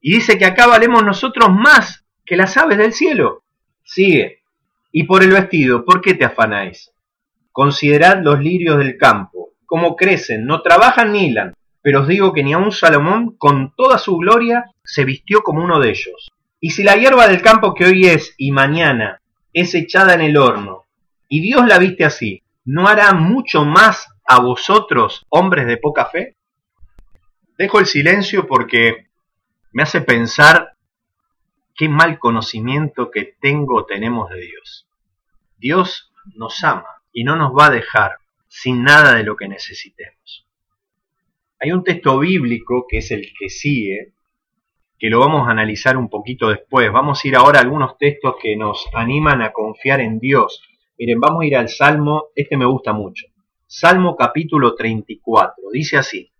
Y 0.00 0.14
dice 0.14 0.38
que 0.38 0.46
acá 0.46 0.66
valemos 0.66 1.04
nosotros 1.04 1.50
más 1.50 2.04
que 2.24 2.36
las 2.36 2.56
aves 2.56 2.78
del 2.78 2.92
cielo. 2.92 3.44
Sigue. 3.84 4.40
Y 4.92 5.04
por 5.04 5.22
el 5.22 5.30
vestido, 5.30 5.84
¿por 5.84 6.00
qué 6.00 6.14
te 6.14 6.24
afanáis? 6.24 6.92
Considerad 7.52 8.22
los 8.22 8.40
lirios 8.40 8.78
del 8.78 8.96
campo, 8.96 9.50
cómo 9.66 9.96
crecen, 9.96 10.46
no 10.46 10.62
trabajan 10.62 11.12
ni 11.12 11.26
hilan, 11.26 11.54
pero 11.82 12.02
os 12.02 12.08
digo 12.08 12.32
que 12.32 12.42
ni 12.42 12.52
aun 12.52 12.72
Salomón, 12.72 13.36
con 13.36 13.72
toda 13.76 13.98
su 13.98 14.16
gloria, 14.16 14.64
se 14.84 15.04
vistió 15.04 15.42
como 15.42 15.62
uno 15.62 15.78
de 15.78 15.90
ellos. 15.90 16.32
Y 16.60 16.70
si 16.70 16.82
la 16.82 16.96
hierba 16.96 17.28
del 17.28 17.42
campo 17.42 17.74
que 17.74 17.84
hoy 17.84 18.06
es 18.06 18.34
y 18.38 18.50
mañana 18.50 19.20
es 19.52 19.74
echada 19.74 20.14
en 20.14 20.22
el 20.22 20.36
horno, 20.36 20.84
y 21.28 21.40
Dios 21.40 21.66
la 21.66 21.78
viste 21.78 22.04
así, 22.04 22.42
¿no 22.64 22.88
hará 22.88 23.12
mucho 23.12 23.64
más 23.64 24.08
a 24.24 24.40
vosotros, 24.40 25.26
hombres 25.28 25.66
de 25.66 25.76
poca 25.76 26.06
fe? 26.06 26.36
Dejo 27.58 27.78
el 27.80 27.86
silencio 27.86 28.46
porque 28.46 29.08
me 29.72 29.82
hace 29.82 30.00
pensar 30.00 30.76
qué 31.74 31.88
mal 31.88 32.18
conocimiento 32.18 33.10
que 33.10 33.36
tengo 33.40 33.76
o 33.76 33.86
tenemos 33.86 34.30
de 34.30 34.40
Dios. 34.40 34.86
Dios 35.58 36.12
nos 36.34 36.62
ama 36.64 37.02
y 37.12 37.24
no 37.24 37.36
nos 37.36 37.52
va 37.52 37.66
a 37.66 37.70
dejar 37.70 38.16
sin 38.48 38.82
nada 38.82 39.14
de 39.14 39.22
lo 39.22 39.36
que 39.36 39.48
necesitemos. 39.48 40.46
Hay 41.60 41.72
un 41.72 41.84
texto 41.84 42.18
bíblico 42.18 42.86
que 42.88 42.98
es 42.98 43.10
el 43.10 43.32
que 43.38 43.48
sigue, 43.48 44.12
que 44.98 45.10
lo 45.10 45.20
vamos 45.20 45.46
a 45.46 45.50
analizar 45.50 45.96
un 45.96 46.08
poquito 46.08 46.48
después. 46.48 46.90
Vamos 46.90 47.24
a 47.24 47.28
ir 47.28 47.36
ahora 47.36 47.58
a 47.58 47.62
algunos 47.62 47.98
textos 47.98 48.36
que 48.40 48.56
nos 48.56 48.86
animan 48.94 49.42
a 49.42 49.52
confiar 49.52 50.00
en 50.00 50.18
Dios. 50.18 50.62
Miren, 50.98 51.20
vamos 51.20 51.42
a 51.42 51.46
ir 51.46 51.56
al 51.56 51.68
Salmo, 51.68 52.26
este 52.34 52.56
me 52.56 52.64
gusta 52.64 52.92
mucho. 52.92 53.26
Salmo 53.66 54.16
capítulo 54.16 54.74
34, 54.74 55.54
dice 55.72 55.98
así, 55.98 56.32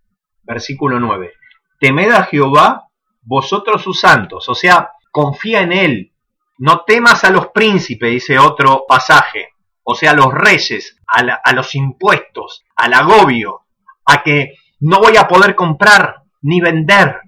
versículo 0.43 0.99
9. 0.99 1.33
Temed 1.79 2.11
a 2.11 2.23
Jehová, 2.23 2.87
vosotros 3.21 3.83
sus 3.83 3.99
santos, 3.99 4.47
o 4.49 4.55
sea, 4.55 4.91
confía 5.11 5.61
en 5.61 5.73
Él. 5.73 6.13
No 6.57 6.83
temas 6.87 7.23
a 7.23 7.29
los 7.29 7.49
príncipes, 7.49 8.09
dice 8.09 8.39
otro 8.39 8.85
pasaje, 8.87 9.49
o 9.83 9.93
sea, 9.93 10.11
a 10.11 10.15
los 10.15 10.33
reyes, 10.33 10.97
a, 11.07 11.19
a 11.21 11.53
los 11.53 11.75
impuestos, 11.75 12.63
al 12.75 12.93
agobio, 12.93 13.65
a 14.05 14.23
que 14.23 14.55
no 14.79 14.99
voy 14.99 15.17
a 15.17 15.27
poder 15.27 15.53
comprar 15.53 16.23
ni 16.41 16.61
vender, 16.61 17.19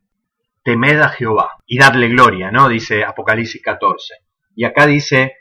temed 0.69 1.01
a 1.01 1.09
Jehová 1.09 1.57
y 1.65 1.79
dadle 1.79 2.09
gloria, 2.09 2.51
¿no? 2.51 2.69
Dice 2.69 3.03
Apocalipsis 3.03 3.59
14. 3.59 4.13
Y 4.55 4.65
acá 4.65 4.85
dice, 4.85 5.37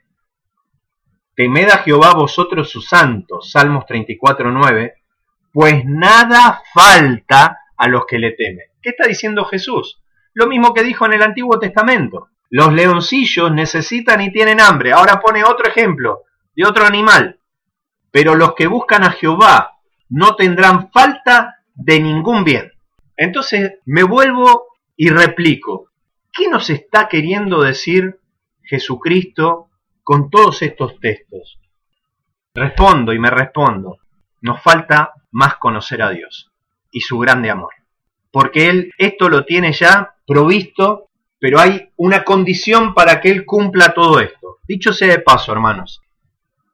temed 1.35 1.68
a 1.68 1.78
Jehová 1.78 2.14
vosotros 2.14 2.70
sus 2.70 2.88
santos, 2.88 3.50
Salmos 3.50 3.85
34, 3.85 4.50
9, 4.50 4.94
pues 5.52 5.85
nada 5.85 6.62
falta 6.73 7.58
a 7.76 7.88
los 7.88 8.06
que 8.06 8.18
le 8.18 8.32
temen. 8.32 8.64
¿Qué 8.80 8.90
está 8.90 9.06
diciendo 9.06 9.44
Jesús? 9.44 10.02
Lo 10.32 10.47
mismo 10.47 10.73
que 10.73 10.82
dijo 10.82 11.04
en 11.04 11.12
el 11.12 11.23
Antiguo 11.23 11.58
Testamento. 11.58 12.28
Los 12.49 12.73
leoncillos 12.73 13.52
necesitan 13.52 14.23
y 14.23 14.32
tienen 14.32 14.62
hambre. 14.62 14.92
Ahora 14.92 15.20
pone 15.20 15.44
otro 15.44 15.68
ejemplo 15.68 16.23
de 16.56 16.64
otro 16.64 16.87
animal. 16.87 17.38
Pero 18.11 18.35
los 18.35 18.54
que 18.54 18.66
buscan 18.66 19.04
a 19.04 19.11
Jehová 19.11 19.73
no 20.08 20.37
tendrán 20.37 20.90
falta 20.90 21.56
de 21.75 22.00
ningún 22.00 22.44
bien. 22.44 22.73
Entonces 23.14 23.75
me 23.85 24.04
vuelvo 24.04 24.68
y 25.00 25.11
replico, 25.11 25.93
¿qué 26.33 26.49
nos 26.49 26.69
está 26.71 27.09
queriendo 27.09 27.62
decir 27.62 28.19
Jesucristo 28.64 29.71
con 30.02 30.28
todos 30.28 30.61
estos 30.61 30.99
textos? 30.99 31.61
Respondo 32.52 33.12
y 33.12 33.21
me 33.21 33.31
respondo, 33.31 33.99
nos 34.40 34.61
falta 34.61 35.12
más 35.31 35.55
conocer 35.59 36.02
a 36.02 36.11
Dios 36.11 36.50
y 36.90 37.00
su 37.00 37.17
grande 37.21 37.49
amor. 37.49 37.73
Porque 38.33 38.69
Él 38.69 38.93
esto 38.99 39.28
lo 39.28 39.45
tiene 39.45 39.73
ya 39.73 40.17
provisto, 40.26 41.11
pero 41.38 41.61
hay 41.61 41.93
una 41.97 42.25
condición 42.25 42.93
para 42.93 43.21
que 43.21 43.31
Él 43.31 43.47
cumpla 43.47 43.95
todo 43.95 44.19
esto. 44.19 44.59
Dicho 44.67 44.93
sea 44.93 45.12
de 45.12 45.21
paso, 45.21 45.52
hermanos, 45.52 46.02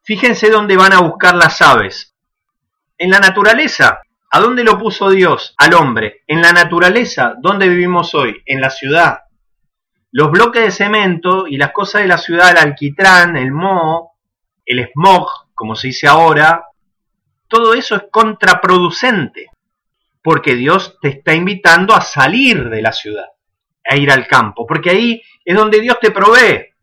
fíjense 0.03 0.49
dónde 0.49 0.79
van 0.79 0.95
a 0.95 1.01
buscar 1.01 1.35
las 1.35 1.61
aves. 1.61 2.17
En 2.97 3.11
la 3.11 3.19
naturaleza 3.19 4.01
¿A 4.35 4.41
dónde 4.41 4.65
lo 4.65 4.77
puso 4.81 5.11
Dios? 5.11 5.55
Al 5.59 5.75
hombre. 5.75 6.25
En 6.27 6.43
la 6.43 6.53
naturaleza, 6.53 7.37
¿dónde 7.41 7.69
vivimos 7.69 8.17
hoy? 8.17 8.43
En 8.47 8.61
la 8.61 8.69
ciudad. 8.69 9.21
Los 10.11 10.33
bloques 10.33 10.61
de 10.61 10.71
cemento 10.73 11.47
y 11.47 11.57
las 11.57 11.71
cosas 11.71 12.03
de 12.03 12.09
la 12.09 12.19
ciudad, 12.19 12.51
el 12.51 12.59
alquitrán, 12.59 13.37
el 13.37 13.53
moho, 13.53 14.17
el 14.67 14.91
smog, 14.91 15.29
como 15.55 15.77
se 15.77 15.87
dice 15.87 16.09
ahora, 16.09 16.65
todo 17.47 17.75
eso 17.75 17.95
es 17.95 18.03
contraproducente, 18.11 19.51
porque 20.21 20.57
Dios 20.57 20.99
te 21.01 21.11
está 21.11 21.33
invitando 21.33 21.95
a 21.95 22.01
salir 22.01 22.71
de 22.71 22.83
la 22.83 22.93
ciudad, 22.93 23.29
a 23.89 23.95
ir 23.95 24.11
al 24.11 24.27
campo, 24.27 24.67
porque 24.67 24.91
ahí 24.91 25.23
es 25.45 25.57
donde 25.57 25.79
Dios 25.79 26.01
te 26.01 26.11
provee 26.11 26.74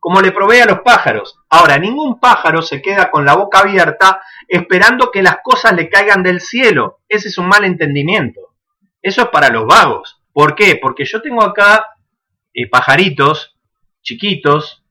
como 0.00 0.20
le 0.22 0.32
provee 0.32 0.60
a 0.60 0.66
los 0.66 0.80
pájaros. 0.80 1.38
Ahora, 1.50 1.78
ningún 1.78 2.18
pájaro 2.18 2.62
se 2.62 2.80
queda 2.80 3.10
con 3.10 3.24
la 3.24 3.34
boca 3.34 3.60
abierta 3.60 4.22
esperando 4.48 5.10
que 5.10 5.22
las 5.22 5.38
cosas 5.44 5.74
le 5.74 5.88
caigan 5.88 6.22
del 6.22 6.40
cielo. 6.40 7.00
Ese 7.08 7.28
es 7.28 7.38
un 7.38 7.46
mal 7.46 7.64
entendimiento. 7.64 8.40
Eso 9.02 9.22
es 9.22 9.28
para 9.28 9.50
los 9.50 9.66
vagos. 9.66 10.22
¿Por 10.32 10.54
qué? 10.54 10.78
Porque 10.80 11.04
yo 11.04 11.20
tengo 11.20 11.42
acá 11.42 11.86
eh, 12.54 12.68
pajaritos 12.68 13.56
chiquitos 14.02 14.82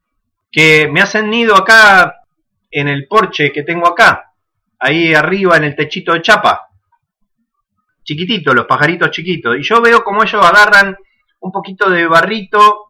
que 0.51 0.87
me 0.87 1.01
hacen 1.01 1.29
nido 1.29 1.55
acá 1.55 2.21
en 2.71 2.87
el 2.87 3.07
porche 3.07 3.51
que 3.51 3.63
tengo 3.63 3.87
acá, 3.87 4.33
ahí 4.79 5.13
arriba 5.13 5.57
en 5.57 5.63
el 5.65 5.75
techito 5.75 6.13
de 6.13 6.21
chapa. 6.21 6.67
Chiquititos, 8.03 8.55
los 8.55 8.65
pajaritos 8.65 9.11
chiquitos. 9.11 9.57
Y 9.57 9.63
yo 9.63 9.81
veo 9.81 10.03
cómo 10.03 10.23
ellos 10.23 10.43
agarran 10.43 10.95
un 11.39 11.51
poquito 11.51 11.89
de 11.89 12.07
barrito 12.07 12.88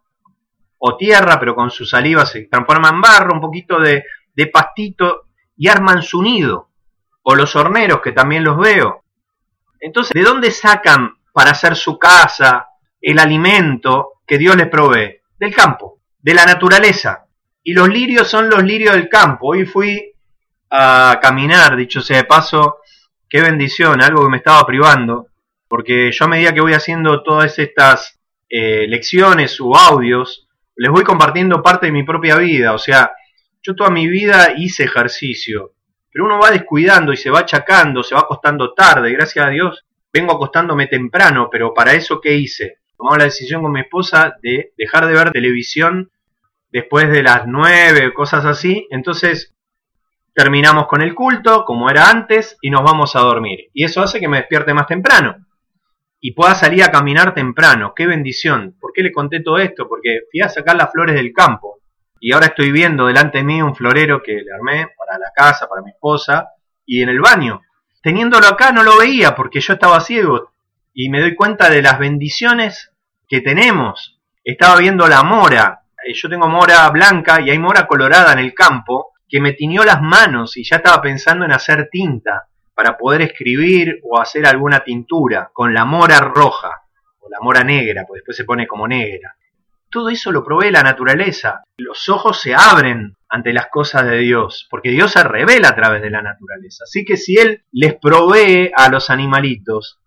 o 0.80 0.98
tierra, 0.98 1.40
pero 1.40 1.56
con 1.56 1.70
su 1.70 1.86
saliva 1.86 2.26
se 2.26 2.46
transforma 2.46 2.90
en 2.90 3.02
barro, 3.02 3.34
un 3.34 3.42
poquito 3.42 3.80
de, 3.80 4.04
de 4.34 4.48
pastito 4.48 5.26
y 5.56 5.68
arman 5.68 6.02
su 6.02 6.22
nido. 6.22 6.70
O 7.24 7.36
los 7.36 7.56
horneros, 7.56 8.02
que 8.02 8.14
también 8.14 8.44
los 8.44 8.58
veo. 8.58 9.04
Entonces, 9.80 10.12
¿de 10.14 10.24
dónde 10.24 10.52
sacan 10.52 11.16
para 11.34 11.52
hacer 11.52 11.76
su 11.76 12.00
casa 12.00 12.70
el 13.02 13.20
alimento 13.20 14.14
que 14.26 14.38
Dios 14.38 14.56
les 14.56 14.68
provee? 14.68 15.18
Del 15.38 15.54
campo, 15.54 16.00
de 16.20 16.34
la 16.34 16.46
naturaleza. 16.46 17.26
Y 17.64 17.74
los 17.74 17.90
lirios 17.90 18.28
son 18.28 18.50
los 18.50 18.64
lirios 18.64 18.96
del 18.96 19.10
campo. 19.10 19.50
Hoy 19.50 19.66
fui 19.66 20.14
a 20.72 21.20
caminar, 21.22 21.76
dicho 21.76 22.02
sea 22.02 22.18
de 22.18 22.24
paso, 22.24 22.78
qué 23.30 23.42
bendición, 23.42 24.02
algo 24.02 24.24
que 24.24 24.32
me 24.32 24.38
estaba 24.38 24.66
privando, 24.66 25.28
porque 25.68 26.12
yo 26.12 26.26
a 26.26 26.28
medida 26.28 26.54
que 26.54 26.62
voy 26.62 26.74
haciendo 26.74 27.22
todas 27.24 27.58
estas 27.60 28.20
eh, 28.50 28.88
lecciones 28.88 29.60
o 29.62 29.76
audios, 29.76 30.48
les 30.80 30.90
voy 30.90 31.04
compartiendo 31.04 31.62
parte 31.62 31.88
de 31.88 31.92
mi 31.92 32.04
propia 32.04 32.38
vida, 32.38 32.74
o 32.74 32.78
sea, 32.78 33.12
yo 33.62 33.76
toda 33.76 33.90
mi 33.90 34.08
vida 34.08 34.54
hice 34.56 34.86
ejercicio, 34.86 35.74
pero 36.10 36.24
uno 36.24 36.40
va 36.40 36.52
descuidando 36.52 37.12
y 37.12 37.18
se 37.18 37.30
va 37.30 37.40
achacando, 37.40 38.02
se 38.02 38.16
va 38.16 38.22
acostando 38.22 38.74
tarde, 38.74 39.12
gracias 39.12 39.46
a 39.46 39.50
Dios 39.50 39.86
vengo 40.14 40.34
acostándome 40.34 40.88
temprano, 40.88 41.50
pero 41.52 41.74
para 41.74 41.94
eso 41.94 42.22
¿qué 42.22 42.36
hice? 42.36 42.78
Tomamos 42.98 43.18
la 43.18 43.26
decisión 43.26 43.62
con 43.62 43.74
mi 43.74 43.82
esposa 43.82 44.38
de 44.42 44.72
dejar 44.78 45.06
de 45.06 45.14
ver 45.14 45.32
televisión 45.32 46.12
después 46.72 47.10
de 47.10 47.24
las 47.24 47.46
nueve, 47.46 48.14
cosas 48.14 48.46
así, 48.46 48.88
entonces 48.90 49.54
terminamos 50.34 50.88
con 50.88 51.02
el 51.02 51.14
culto, 51.14 51.66
como 51.66 51.90
era 51.90 52.10
antes, 52.10 52.58
y 52.62 52.70
nos 52.70 52.84
vamos 52.84 53.18
a 53.18 53.20
dormir. 53.20 53.70
Y 53.74 53.84
eso 53.84 54.02
hace 54.02 54.22
que 54.22 54.30
me 54.30 54.38
despierte 54.38 54.74
más 54.74 54.88
temprano. 54.88 55.46
Y 56.22 56.34
pueda 56.34 56.54
salir 56.56 56.84
a 56.84 56.92
caminar 56.92 57.34
temprano. 57.34 57.94
¡Qué 57.96 58.06
bendición! 58.06 58.76
¿Por 58.80 58.92
qué 58.94 59.04
le 59.04 59.12
conté 59.12 59.42
todo 59.42 59.58
esto? 59.58 59.88
Porque 59.88 60.22
fui 60.32 60.42
a 60.42 60.50
sacar 60.50 60.76
las 60.76 60.92
flores 60.92 61.16
del 61.16 61.32
campo. 61.32 61.80
Y 62.20 62.34
ahora 62.34 62.48
estoy 62.48 62.72
viendo 62.72 63.08
delante 63.08 63.38
de 63.38 63.46
mí 63.46 63.62
un 63.62 63.76
florero 63.76 64.22
que 64.22 64.34
le 64.34 64.54
armé 64.54 64.88
para 64.98 65.18
la 65.18 65.32
casa, 65.34 65.70
para 65.70 65.82
mi 65.82 65.92
esposa, 65.92 66.50
y 66.86 67.02
en 67.02 67.10
el 67.10 67.22
baño. 67.22 67.62
Teniéndolo 68.02 68.48
acá 68.48 68.72
no 68.72 68.84
lo 68.84 68.98
veía 68.98 69.36
porque 69.36 69.62
yo 69.62 69.74
estaba 69.74 70.02
ciego. 70.02 70.52
Y 70.94 71.10
me 71.10 71.22
doy 71.22 71.36
cuenta 71.36 71.70
de 71.70 71.82
las 71.82 71.98
bendiciones 71.98 72.92
que 73.28 73.40
tenemos. 73.40 74.20
Estaba 74.44 74.78
viendo 74.78 75.08
la 75.08 75.24
mora. 75.24 75.84
Eh, 76.06 76.14
yo 76.14 76.28
tengo 76.28 76.50
mora 76.50 76.90
blanca 76.90 77.40
y 77.40 77.50
hay 77.50 77.60
mora 77.60 77.88
colorada 77.88 78.34
en 78.34 78.40
el 78.40 78.54
campo 78.54 79.14
que 79.30 79.40
me 79.40 79.54
tiñó 79.54 79.86
las 79.86 80.02
manos 80.02 80.58
y 80.58 80.64
ya 80.64 80.78
estaba 80.78 81.02
pensando 81.02 81.46
en 81.46 81.54
hacer 81.54 81.88
tinta 81.90 82.49
para 82.80 82.98
poder 82.98 83.24
escribir 83.24 84.00
o 84.04 84.22
hacer 84.22 84.46
alguna 84.46 84.86
tintura 84.86 85.50
con 85.52 85.74
la 85.74 85.84
mora 85.84 86.22
roja 86.22 86.72
o 87.20 87.30
la 87.30 87.40
mora 87.42 87.62
negra, 87.62 88.06
pues 88.08 88.20
después 88.20 88.38
se 88.38 88.46
pone 88.46 88.68
como 88.68 88.88
negra. 88.88 89.36
Todo 89.92 90.08
eso 90.08 90.32
lo 90.32 90.46
provee 90.46 90.72
la 90.72 90.82
naturaleza. 90.82 91.62
Los 91.76 92.08
ojos 92.08 92.40
se 92.40 92.56
abren 92.56 93.18
ante 93.28 93.52
las 93.52 93.68
cosas 93.68 94.06
de 94.06 94.20
Dios, 94.20 94.66
porque 94.72 94.92
Dios 94.92 95.12
se 95.12 95.26
revela 95.26 95.68
a 95.68 95.76
través 95.76 96.02
de 96.02 96.10
la 96.10 96.22
naturaleza. 96.22 96.86
Así 96.86 97.04
que 97.04 97.18
si 97.18 97.36
Él 97.36 97.66
les 97.74 97.96
provee 97.96 98.72
a 98.74 98.88
los 98.88 99.10
animalitos 99.10 100.00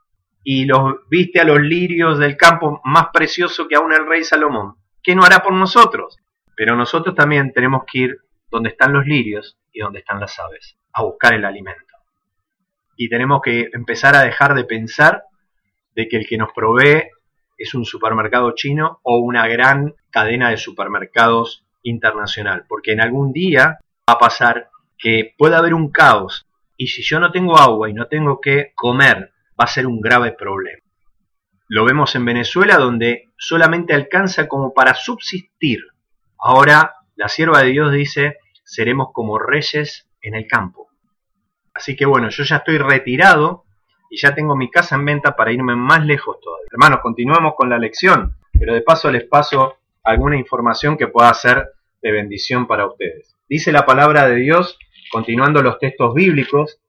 y 0.43 0.65
los 0.65 0.95
viste 1.11 1.43
a 1.43 1.45
los 1.45 1.61
lirios 1.61 2.19
del 2.19 2.39
campo 2.39 2.81
más 2.85 3.09
precioso 3.13 3.69
que 3.69 3.77
aún 3.77 3.93
el 3.93 4.07
rey 4.07 4.25
Salomón, 4.25 4.77
¿qué 5.03 5.15
no 5.15 5.25
hará 5.25 5.43
por 5.43 5.53
nosotros? 5.53 6.17
Pero 6.57 6.75
nosotros 6.75 7.15
también 7.15 7.53
tenemos 7.53 7.83
que 7.87 7.99
ir 7.99 8.17
donde 8.51 8.71
están 8.71 8.95
los 8.95 9.05
lirios 9.05 9.59
y 9.71 9.81
donde 9.81 9.99
están 9.99 10.21
las 10.21 10.41
aves, 10.41 10.79
a 10.95 11.03
buscar 11.03 11.35
el 11.35 11.45
alimento. 11.45 11.92
Y 12.97 13.09
tenemos 13.09 13.41
que 13.43 13.69
empezar 13.73 14.15
a 14.15 14.23
dejar 14.23 14.55
de 14.55 14.65
pensar 14.65 15.25
de 15.95 16.09
que 16.09 16.17
el 16.17 16.27
que 16.27 16.39
nos 16.39 16.53
provee 16.53 17.09
es 17.59 17.75
un 17.75 17.85
supermercado 17.85 18.53
chino 18.55 19.01
o 19.03 19.19
una 19.19 19.47
gran 19.47 19.95
cadena 20.11 20.51
de 20.51 20.57
supermercados 20.57 21.65
internacional, 21.83 22.65
porque 22.69 22.93
en 22.93 23.01
algún 23.01 23.33
día 23.33 23.79
va 24.09 24.15
a 24.15 24.19
pasar 24.19 24.69
que 24.99 25.35
puede 25.37 25.57
haber 25.57 25.75
un 25.75 25.91
caos 25.91 26.47
y 26.77 26.89
si 26.89 27.03
yo 27.03 27.21
no 27.21 27.31
tengo 27.31 27.59
agua 27.59 27.91
y 27.91 27.93
no 27.93 28.07
tengo 28.07 28.41
que 28.41 28.73
comer, 28.75 29.33
va 29.59 29.65
a 29.65 29.69
ser 29.69 29.87
un 29.87 30.01
grave 30.01 30.33
problema. 30.33 30.83
Lo 31.69 31.85
vemos 31.85 32.15
en 32.15 32.25
Venezuela 32.25 32.77
donde 32.77 33.31
solamente 33.37 33.95
alcanza 33.95 34.49
como 34.49 34.75
para 34.75 34.95
subsistir. 34.95 35.81
Ahora 36.39 36.97
la 37.17 37.29
sierva 37.29 37.63
de 37.63 37.71
Dios 37.71 37.93
dice, 37.93 38.39
seremos 38.65 39.09
como 39.13 39.39
reyes 39.39 40.09
en 40.21 40.35
el 40.35 40.47
campo. 40.47 40.89
Así 41.75 41.97
que 41.97 42.07
bueno, 42.07 42.29
yo 42.29 42.45
ya 42.45 42.57
estoy 42.57 42.79
retirado 42.79 43.65
y 44.11 44.19
ya 44.21 44.35
tengo 44.35 44.57
mi 44.57 44.71
casa 44.71 44.97
en 44.97 45.05
venta 45.05 45.35
para 45.35 45.53
irme 45.53 45.75
más 45.75 46.05
lejos 46.05 46.39
todavía. 46.41 46.69
Hermanos, 46.71 47.01
continuamos 47.03 47.55
con 47.57 47.71
la 47.71 47.79
lección, 47.79 48.37
pero 48.53 48.75
de 48.75 48.83
paso 48.83 49.11
les 49.11 49.25
paso 49.25 49.77
alguna 50.05 50.37
información 50.37 50.97
que 50.97 51.09
pueda 51.09 51.33
ser 51.35 51.69
de 52.03 52.13
bendición 52.13 52.67
para 52.67 52.87
ustedes. 52.87 53.35
Dice 53.49 53.73
la 53.73 53.87
palabra 53.87 54.29
de 54.29 54.37
Dios, 54.37 54.79
continuando 55.11 55.63
los 55.63 55.79
textos 55.79 56.15
bíblicos, 56.15 56.81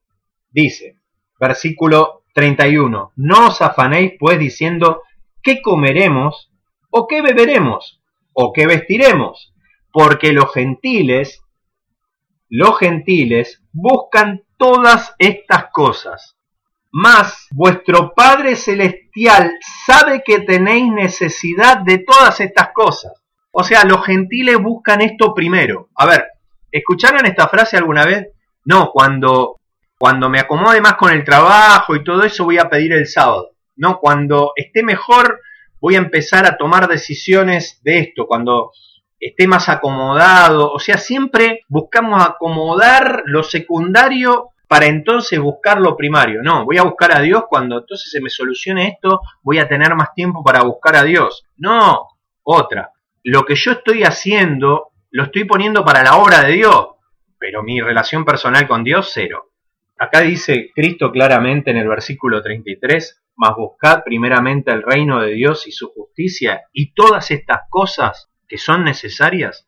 dice, 0.50 0.98
versículo 1.39 2.24
31, 2.34 3.12
no 3.15 3.48
os 3.48 3.62
afanéis 3.62 4.13
pues 4.19 4.39
diciendo, 4.39 5.04
¿qué 5.41 5.62
comeremos? 5.62 6.52
¿O 6.89 7.08
qué 7.08 7.22
beberemos? 7.22 8.02
¿O 8.34 8.52
qué 8.54 8.65
vestiremos? 8.65 9.54
Porque 9.91 10.34
los 10.34 10.52
gentiles 10.54 11.42
los 12.56 12.78
gentiles 12.78 13.63
buscan 13.72 14.44
todas 14.58 15.16
estas 15.18 15.72
cosas. 15.72 16.38
Mas 16.92 17.48
vuestro 17.50 18.13
Padre 18.13 18.56
Celestial 18.56 19.58
sabe 19.88 20.22
que 20.24 20.42
tenéis 20.42 20.92
necesidad 20.94 21.80
de 21.80 21.98
todas 21.98 22.39
estas 22.42 22.70
cosas. 22.72 23.12
O 23.50 23.63
sea, 23.63 23.84
los 23.86 24.06
gentiles 24.06 24.60
buscan 24.62 25.02
esto 25.02 25.34
primero. 25.34 25.89
A 25.96 26.06
ver, 26.06 26.28
¿escucharon 26.72 27.26
esta 27.26 27.48
frase 27.48 27.76
alguna 27.76 28.06
vez? 28.06 28.28
No, 28.66 28.92
cuando, 28.92 29.60
cuando 29.98 30.30
me 30.30 30.39
acomode 30.39 30.80
más 30.80 30.94
con 30.94 31.12
el 31.12 31.24
trabajo 31.24 31.96
y 31.96 32.04
todo 32.04 32.22
eso 32.22 32.46
voy 32.46 32.60
a 32.60 32.70
pedir 32.70 32.94
el 32.94 33.08
sábado. 33.08 33.56
No, 33.76 33.98
cuando 33.98 34.54
esté 34.56 34.84
mejor 34.84 35.42
voy 35.82 35.96
a 35.96 36.06
empezar 36.06 36.46
a 36.46 36.56
tomar 36.56 36.88
decisiones 36.88 37.82
de 37.84 37.98
esto. 37.98 38.28
Cuando 38.28 38.74
esté 39.27 39.47
más 39.47 39.69
acomodado. 39.69 40.71
O 40.71 40.79
sea, 40.79 40.97
siempre 40.97 41.62
buscamos 41.67 42.25
acomodar 42.25 43.23
lo 43.25 43.43
secundario 43.43 44.49
para 44.67 44.88
entonces 44.88 45.39
buscar 45.39 45.79
lo 45.79 45.95
primario. 45.95 46.41
No, 46.41 46.65
voy 46.65 46.77
a 46.77 46.83
buscar 46.83 47.15
a 47.15 47.21
Dios 47.21 47.43
cuando 47.49 47.79
entonces 47.79 48.09
se 48.09 48.21
me 48.21 48.29
solucione 48.29 48.88
esto, 48.88 49.21
voy 49.41 49.59
a 49.59 49.67
tener 49.67 49.95
más 49.95 50.13
tiempo 50.13 50.43
para 50.43 50.63
buscar 50.63 50.95
a 50.95 51.03
Dios. 51.03 51.45
No, 51.57 52.07
otra. 52.43 52.91
Lo 53.23 53.45
que 53.45 53.55
yo 53.55 53.71
estoy 53.73 54.03
haciendo 54.03 54.93
lo 55.12 55.25
estoy 55.25 55.43
poniendo 55.45 55.86
para 55.86 56.03
la 56.03 56.17
obra 56.17 56.41
de 56.41 56.53
Dios, 56.53 56.88
pero 57.38 57.62
mi 57.62 57.79
relación 57.79 58.25
personal 58.25 58.67
con 58.67 58.83
Dios 58.83 59.12
cero. 59.13 59.51
Acá 59.97 60.21
dice 60.21 60.71
Cristo 60.73 61.12
claramente 61.12 61.69
en 61.69 61.77
el 61.77 61.88
versículo 61.88 62.41
33, 62.41 63.23
mas 63.36 63.55
buscad 63.55 64.03
primeramente 64.03 64.71
el 64.71 64.81
reino 64.81 65.21
de 65.21 65.33
Dios 65.33 65.67
y 65.67 65.71
su 65.71 65.93
justicia, 65.93 66.63
y 66.73 66.93
todas 66.93 67.29
estas 67.29 67.62
cosas 67.69 68.33
que 68.54 68.60
son 68.60 68.84
necesarias, 68.84 69.68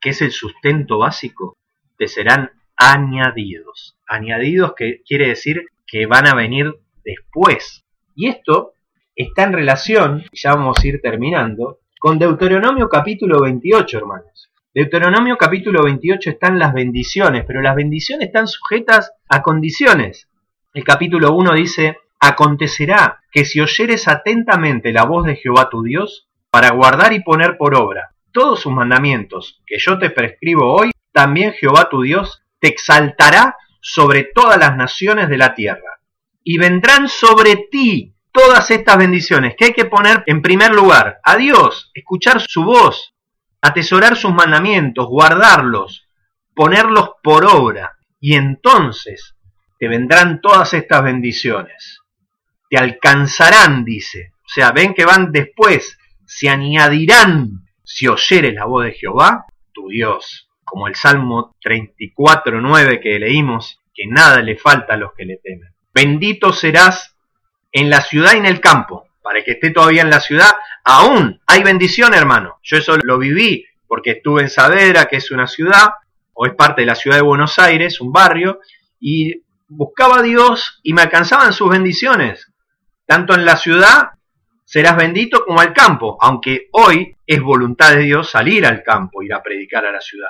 que 0.00 0.10
es 0.10 0.22
el 0.22 0.32
sustento 0.32 0.98
básico, 0.98 1.56
te 1.96 2.08
serán 2.08 2.50
añadidos. 2.76 3.96
Añadidos 4.08 4.72
que 4.76 5.02
quiere 5.06 5.28
decir 5.28 5.66
que 5.86 6.06
van 6.06 6.26
a 6.26 6.34
venir 6.34 6.80
después. 7.04 7.84
Y 8.16 8.26
esto 8.26 8.72
está 9.14 9.44
en 9.44 9.52
relación, 9.52 10.24
ya 10.32 10.52
vamos 10.56 10.78
a 10.82 10.88
ir 10.88 11.00
terminando, 11.00 11.78
con 12.00 12.18
Deuteronomio 12.18 12.88
capítulo 12.88 13.40
28, 13.40 13.98
hermanos. 13.98 14.50
Deuteronomio 14.74 15.38
capítulo 15.38 15.84
28 15.84 16.30
están 16.30 16.58
las 16.58 16.74
bendiciones, 16.74 17.44
pero 17.46 17.62
las 17.62 17.76
bendiciones 17.76 18.26
están 18.26 18.48
sujetas 18.48 19.12
a 19.28 19.42
condiciones. 19.42 20.28
El 20.74 20.82
capítulo 20.82 21.36
1 21.36 21.52
dice, 21.54 21.98
acontecerá 22.18 23.20
que 23.30 23.44
si 23.44 23.60
oyeres 23.60 24.08
atentamente 24.08 24.90
la 24.92 25.04
voz 25.04 25.24
de 25.24 25.36
Jehová 25.36 25.68
tu 25.70 25.84
Dios, 25.84 26.27
para 26.50 26.70
guardar 26.70 27.12
y 27.12 27.22
poner 27.22 27.56
por 27.56 27.74
obra 27.74 28.14
todos 28.32 28.60
sus 28.60 28.72
mandamientos 28.72 29.62
que 29.66 29.78
yo 29.78 29.98
te 29.98 30.10
prescribo 30.10 30.72
hoy, 30.72 30.92
también 31.12 31.52
Jehová 31.54 31.88
tu 31.88 32.02
Dios 32.02 32.42
te 32.60 32.68
exaltará 32.68 33.56
sobre 33.80 34.30
todas 34.32 34.58
las 34.58 34.76
naciones 34.76 35.28
de 35.28 35.38
la 35.38 35.54
tierra. 35.54 36.00
Y 36.44 36.58
vendrán 36.58 37.08
sobre 37.08 37.68
ti 37.70 38.14
todas 38.32 38.70
estas 38.70 38.96
bendiciones 38.96 39.54
que 39.56 39.66
hay 39.66 39.72
que 39.72 39.86
poner 39.86 40.22
en 40.26 40.40
primer 40.40 40.72
lugar 40.72 41.18
a 41.24 41.36
Dios, 41.36 41.90
escuchar 41.94 42.40
su 42.40 42.62
voz, 42.62 43.12
atesorar 43.60 44.16
sus 44.16 44.32
mandamientos, 44.32 45.06
guardarlos, 45.08 46.06
ponerlos 46.54 47.10
por 47.22 47.44
obra. 47.44 47.98
Y 48.20 48.34
entonces 48.34 49.34
te 49.78 49.88
vendrán 49.88 50.40
todas 50.40 50.74
estas 50.74 51.02
bendiciones. 51.02 52.00
Te 52.70 52.78
alcanzarán, 52.78 53.84
dice. 53.84 54.32
O 54.44 54.48
sea, 54.48 54.70
ven 54.72 54.94
que 54.94 55.04
van 55.04 55.32
después 55.32 55.97
se 56.28 56.50
añadirán 56.50 57.64
si 57.82 58.06
oyeres 58.06 58.54
la 58.54 58.66
voz 58.66 58.84
de 58.84 58.92
Jehová, 58.92 59.46
tu 59.72 59.88
Dios. 59.88 60.50
Como 60.62 60.86
el 60.86 60.94
Salmo 60.94 61.56
34.9 61.64 63.00
que 63.00 63.18
leímos, 63.18 63.80
que 63.94 64.06
nada 64.06 64.42
le 64.42 64.56
falta 64.56 64.94
a 64.94 64.96
los 64.98 65.14
que 65.14 65.24
le 65.24 65.38
temen. 65.38 65.72
Bendito 65.94 66.52
serás 66.52 67.16
en 67.72 67.88
la 67.88 68.02
ciudad 68.02 68.34
y 68.34 68.38
en 68.38 68.46
el 68.46 68.60
campo. 68.60 69.06
Para 69.22 69.42
que 69.42 69.52
esté 69.52 69.70
todavía 69.70 70.02
en 70.02 70.10
la 70.10 70.20
ciudad, 70.20 70.50
aún 70.84 71.40
hay 71.46 71.62
bendición, 71.62 72.12
hermano. 72.12 72.58
Yo 72.62 72.76
eso 72.76 72.96
lo 73.02 73.18
viví 73.18 73.64
porque 73.86 74.10
estuve 74.12 74.42
en 74.42 74.50
Saavedra, 74.50 75.06
que 75.06 75.16
es 75.16 75.30
una 75.30 75.46
ciudad, 75.46 75.92
o 76.34 76.46
es 76.46 76.54
parte 76.54 76.82
de 76.82 76.86
la 76.86 76.94
ciudad 76.94 77.16
de 77.16 77.22
Buenos 77.22 77.58
Aires, 77.58 78.02
un 78.02 78.12
barrio, 78.12 78.60
y 79.00 79.42
buscaba 79.66 80.18
a 80.18 80.22
Dios 80.22 80.80
y 80.82 80.92
me 80.92 81.02
alcanzaban 81.02 81.54
sus 81.54 81.70
bendiciones. 81.70 82.52
Tanto 83.06 83.34
en 83.34 83.46
la 83.46 83.56
ciudad 83.56 84.10
serás 84.68 84.98
bendito 84.98 85.46
como 85.46 85.60
al 85.62 85.72
campo, 85.72 86.18
aunque 86.20 86.68
hoy 86.72 87.16
es 87.26 87.40
voluntad 87.40 87.94
de 87.94 88.02
Dios 88.02 88.30
salir 88.30 88.66
al 88.66 88.82
campo, 88.82 89.22
ir 89.22 89.32
a 89.32 89.42
predicar 89.42 89.86
a 89.86 89.92
la 89.92 90.00
ciudad. 90.02 90.28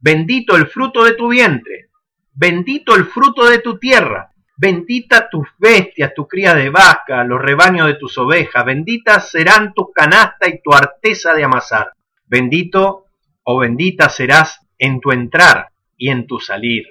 Bendito 0.00 0.56
el 0.56 0.66
fruto 0.66 1.04
de 1.04 1.12
tu 1.12 1.28
vientre, 1.28 1.90
bendito 2.34 2.96
el 2.96 3.04
fruto 3.04 3.48
de 3.48 3.60
tu 3.60 3.78
tierra, 3.78 4.32
bendita 4.56 5.28
tus 5.30 5.46
bestias, 5.56 6.12
tu 6.14 6.26
cría 6.26 6.52
de 6.54 6.68
vaca, 6.68 7.22
los 7.22 7.40
rebaños 7.40 7.86
de 7.86 7.94
tus 7.94 8.18
ovejas, 8.18 8.64
benditas 8.64 9.30
serán 9.30 9.72
tu 9.72 9.92
canasta 9.92 10.48
y 10.48 10.60
tu 10.60 10.74
arteza 10.74 11.32
de 11.32 11.44
amasar. 11.44 11.92
Bendito 12.26 13.04
o 13.44 13.58
bendita 13.60 14.08
serás 14.08 14.66
en 14.78 15.00
tu 15.00 15.12
entrar 15.12 15.68
y 15.96 16.10
en 16.10 16.26
tu 16.26 16.40
salir. 16.40 16.88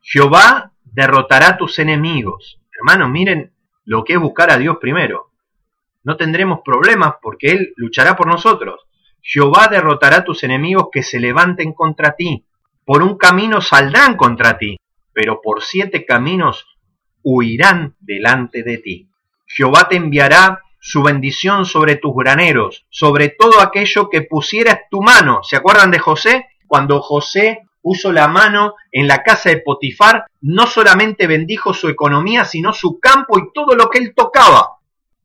Jehová 0.00 0.70
derrotará 0.84 1.56
tus 1.56 1.80
enemigos. 1.80 2.60
Hermanos, 2.72 3.10
miren 3.10 3.50
lo 3.84 4.04
que 4.04 4.12
es 4.12 4.20
buscar 4.20 4.52
a 4.52 4.58
Dios 4.58 4.76
primero. 4.80 5.25
No 6.06 6.16
tendremos 6.16 6.60
problemas 6.64 7.14
porque 7.20 7.50
Él 7.50 7.72
luchará 7.74 8.14
por 8.14 8.28
nosotros. 8.28 8.86
Jehová 9.20 9.66
derrotará 9.68 10.22
tus 10.22 10.44
enemigos 10.44 10.86
que 10.92 11.02
se 11.02 11.18
levanten 11.18 11.72
contra 11.72 12.14
ti. 12.14 12.46
Por 12.84 13.02
un 13.02 13.18
camino 13.18 13.60
saldrán 13.60 14.16
contra 14.16 14.56
ti, 14.56 14.78
pero 15.12 15.40
por 15.42 15.64
siete 15.64 16.06
caminos 16.06 16.64
huirán 17.24 17.96
delante 17.98 18.62
de 18.62 18.78
ti. 18.78 19.08
Jehová 19.46 19.88
te 19.88 19.96
enviará 19.96 20.62
su 20.78 21.02
bendición 21.02 21.64
sobre 21.64 21.96
tus 21.96 22.14
graneros, 22.14 22.86
sobre 22.88 23.30
todo 23.30 23.60
aquello 23.60 24.08
que 24.08 24.22
pusieras 24.22 24.82
tu 24.88 25.02
mano. 25.02 25.40
¿Se 25.42 25.56
acuerdan 25.56 25.90
de 25.90 25.98
José? 25.98 26.46
Cuando 26.68 27.00
José 27.00 27.62
puso 27.82 28.12
la 28.12 28.28
mano 28.28 28.74
en 28.92 29.08
la 29.08 29.24
casa 29.24 29.50
de 29.50 29.56
Potifar, 29.56 30.26
no 30.40 30.68
solamente 30.68 31.26
bendijo 31.26 31.74
su 31.74 31.88
economía, 31.88 32.44
sino 32.44 32.72
su 32.72 33.00
campo 33.00 33.40
y 33.40 33.52
todo 33.52 33.74
lo 33.74 33.90
que 33.90 33.98
él 33.98 34.14
tocaba, 34.14 34.76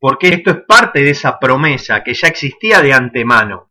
porque 0.02 0.30
esto 0.30 0.50
es 0.50 0.56
parte 0.66 1.00
de 1.04 1.10
esa 1.10 1.38
promesa 1.38 2.02
que 2.02 2.12
ya 2.12 2.26
existía 2.26 2.82
de 2.82 2.92
antemano. 2.92 3.70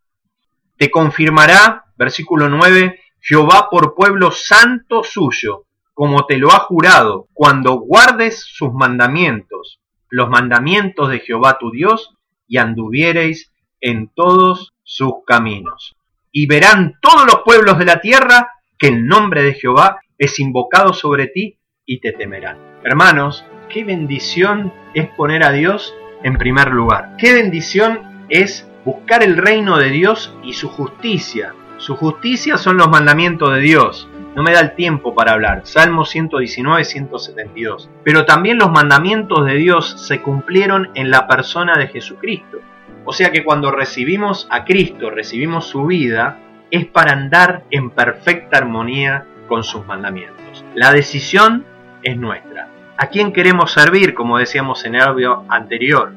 Te 0.78 0.90
confirmará, 0.90 1.84
versículo 1.98 2.48
9, 2.48 3.02
Jehová 3.20 3.68
por 3.70 3.96
pueblo 3.96 4.32
santo 4.32 5.04
suyo, 5.04 5.66
como 5.94 6.26
te 6.28 6.38
lo 6.38 6.54
ha 6.54 6.60
jurado, 6.60 7.28
cuando 7.34 7.74
guardes 7.82 8.46
sus 8.48 8.72
mandamientos, 8.72 9.82
los 10.08 10.30
mandamientos 10.30 11.10
de 11.10 11.20
Jehová 11.20 11.58
tu 11.60 11.70
Dios, 11.70 12.16
y 12.48 12.60
anduviereis 12.60 13.52
en 13.82 14.08
todos 14.08 14.74
sus 14.84 15.26
caminos. 15.28 15.98
Y 16.32 16.48
verán 16.48 16.98
todos 17.02 17.26
los 17.26 17.42
pueblos 17.44 17.78
de 17.78 17.86
la 17.86 18.00
tierra 18.00 18.54
que 18.78 18.88
el 18.88 19.06
nombre 19.06 19.44
de 19.44 19.56
Jehová 19.56 20.00
es 20.18 20.40
invocado 20.40 20.94
sobre 20.94 21.28
ti 21.28 21.58
y 21.86 22.00
te 22.00 22.14
temerán. 22.14 22.58
Hermanos, 22.86 23.44
qué 23.68 23.84
bendición 23.84 24.72
es 24.94 25.10
poner 25.10 25.44
a 25.44 25.52
Dios 25.52 25.94
en 26.24 26.38
primer 26.38 26.72
lugar. 26.72 27.16
Qué 27.18 27.34
bendición 27.34 28.26
es 28.30 28.68
buscar 28.86 29.24
el 29.24 29.38
reino 29.38 29.78
de 29.78 29.90
Dios 29.90 30.36
y 30.44 30.54
su 30.54 30.70
justicia. 30.70 31.54
Su 31.78 31.96
justicia 31.96 32.58
son 32.58 32.78
los 32.78 32.90
mandamientos 32.90 33.54
de 33.54 33.60
Dios. 33.60 34.08
No 34.36 34.44
me 34.44 34.54
da 34.54 34.62
el 34.62 34.76
tiempo 34.76 35.14
para 35.14 35.34
hablar. 35.34 35.62
Salmo 35.66 36.06
119, 36.06 36.86
172. 36.86 37.90
Pero 38.04 38.26
también 38.26 38.60
los 38.60 38.72
mandamientos 38.72 39.46
de 39.46 39.56
Dios 39.56 40.08
se 40.08 40.22
cumplieron 40.22 40.90
en 40.96 41.12
la 41.12 41.28
persona 41.28 41.78
de 41.78 41.88
Jesucristo. 41.88 42.60
O 43.04 43.14
sea 43.14 43.32
que 43.32 43.44
cuando 43.44 43.72
recibimos 43.72 44.48
a 44.50 44.64
Cristo, 44.64 45.10
recibimos 45.10 45.66
su 45.68 45.86
vida, 45.86 46.38
es 46.70 46.86
para 46.86 47.12
andar 47.12 47.64
en 47.72 47.90
perfecta 47.90 48.60
armonía 48.60 49.26
con 49.48 49.64
sus 49.64 49.86
mandamientos. 49.86 50.64
La 50.76 50.94
decisión 50.94 51.66
es 52.04 52.16
nuestra. 52.16 52.71
¿A 53.02 53.08
quién 53.08 53.34
queremos 53.34 53.72
servir, 53.72 54.14
como 54.14 54.38
decíamos 54.38 54.86
en 54.86 54.94
el 54.94 55.02
audio 55.02 55.44
anterior? 55.50 56.14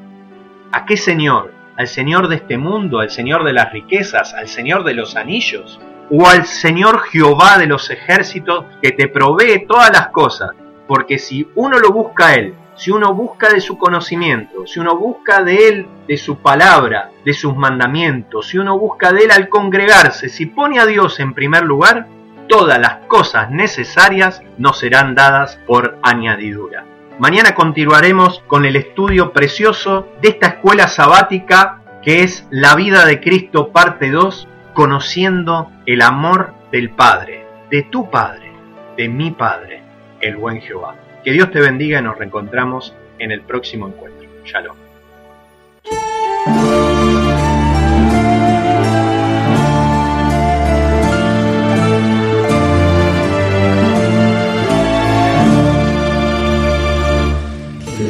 ¿A 0.71 0.85
qué 0.85 0.97
Señor? 0.97 1.51
¿Al 1.77 1.87
Señor 1.87 2.27
de 2.27 2.35
este 2.35 2.59
mundo? 2.59 2.99
¿Al 2.99 3.09
Señor 3.09 3.43
de 3.43 3.53
las 3.53 3.73
riquezas? 3.73 4.35
¿Al 4.35 4.47
Señor 4.47 4.83
de 4.83 4.93
los 4.93 5.15
anillos? 5.15 5.79
¿O 6.11 6.27
al 6.27 6.45
Señor 6.45 6.99
Jehová 7.05 7.57
de 7.57 7.65
los 7.65 7.89
ejércitos 7.89 8.65
que 8.83 8.91
te 8.91 9.07
provee 9.07 9.65
todas 9.67 9.89
las 9.91 10.09
cosas? 10.09 10.51
Porque 10.85 11.17
si 11.17 11.49
uno 11.55 11.79
lo 11.79 11.91
busca 11.91 12.27
a 12.27 12.35
Él, 12.35 12.53
si 12.75 12.91
uno 12.91 13.15
busca 13.15 13.49
de 13.49 13.61
su 13.61 13.79
conocimiento, 13.79 14.67
si 14.67 14.79
uno 14.79 14.95
busca 14.95 15.41
de 15.41 15.67
Él, 15.67 15.87
de 16.07 16.17
su 16.17 16.37
palabra, 16.37 17.09
de 17.25 17.33
sus 17.33 17.55
mandamientos, 17.55 18.49
si 18.49 18.59
uno 18.59 18.77
busca 18.77 19.11
de 19.11 19.23
Él 19.23 19.31
al 19.31 19.49
congregarse, 19.49 20.29
si 20.29 20.45
pone 20.45 20.79
a 20.79 20.85
Dios 20.85 21.19
en 21.19 21.33
primer 21.33 21.63
lugar, 21.63 22.05
todas 22.47 22.79
las 22.79 23.05
cosas 23.07 23.51
necesarias 23.51 24.41
nos 24.57 24.79
serán 24.79 25.15
dadas 25.15 25.59
por 25.65 25.97
añadidura. 26.01 26.85
Mañana 27.17 27.55
continuaremos 27.55 28.43
con 28.47 28.65
el 28.65 28.75
estudio 28.75 29.31
precioso 29.31 30.07
de 30.21 30.29
esta 30.29 30.47
escuela 30.47 30.87
sabática 30.87 31.81
que 32.05 32.23
es 32.23 32.45
La 32.51 32.75
vida 32.75 33.05
de 33.05 33.19
Cristo 33.19 33.69
parte 33.69 34.11
2, 34.11 34.47
conociendo 34.73 35.71
el 35.85 36.01
amor 36.01 36.53
del 36.71 36.91
Padre, 36.91 37.47
de 37.71 37.83
tu 37.83 38.11
Padre, 38.11 38.51
de 38.95 39.09
mi 39.09 39.31
Padre, 39.31 39.81
el 40.21 40.35
buen 40.35 40.61
Jehová. 40.61 40.95
Que 41.23 41.31
Dios 41.31 41.49
te 41.51 41.59
bendiga 41.59 41.99
y 41.99 42.03
nos 42.03 42.17
reencontramos 42.17 42.93
en 43.17 43.31
el 43.31 43.41
próximo 43.41 43.87
encuentro. 43.87 44.29
Shalom. 44.43 44.75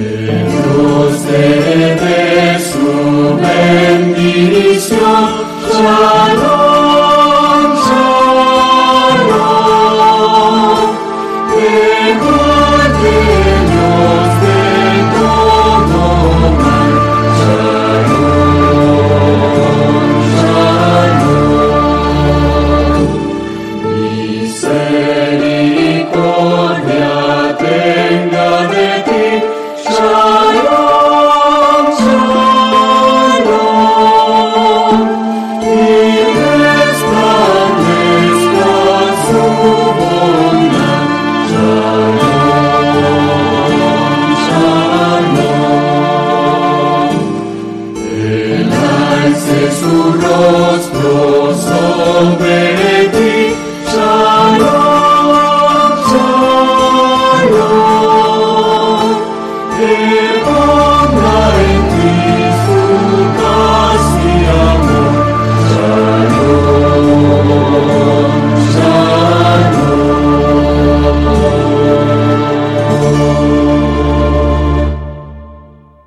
Yeah. 0.05 0.44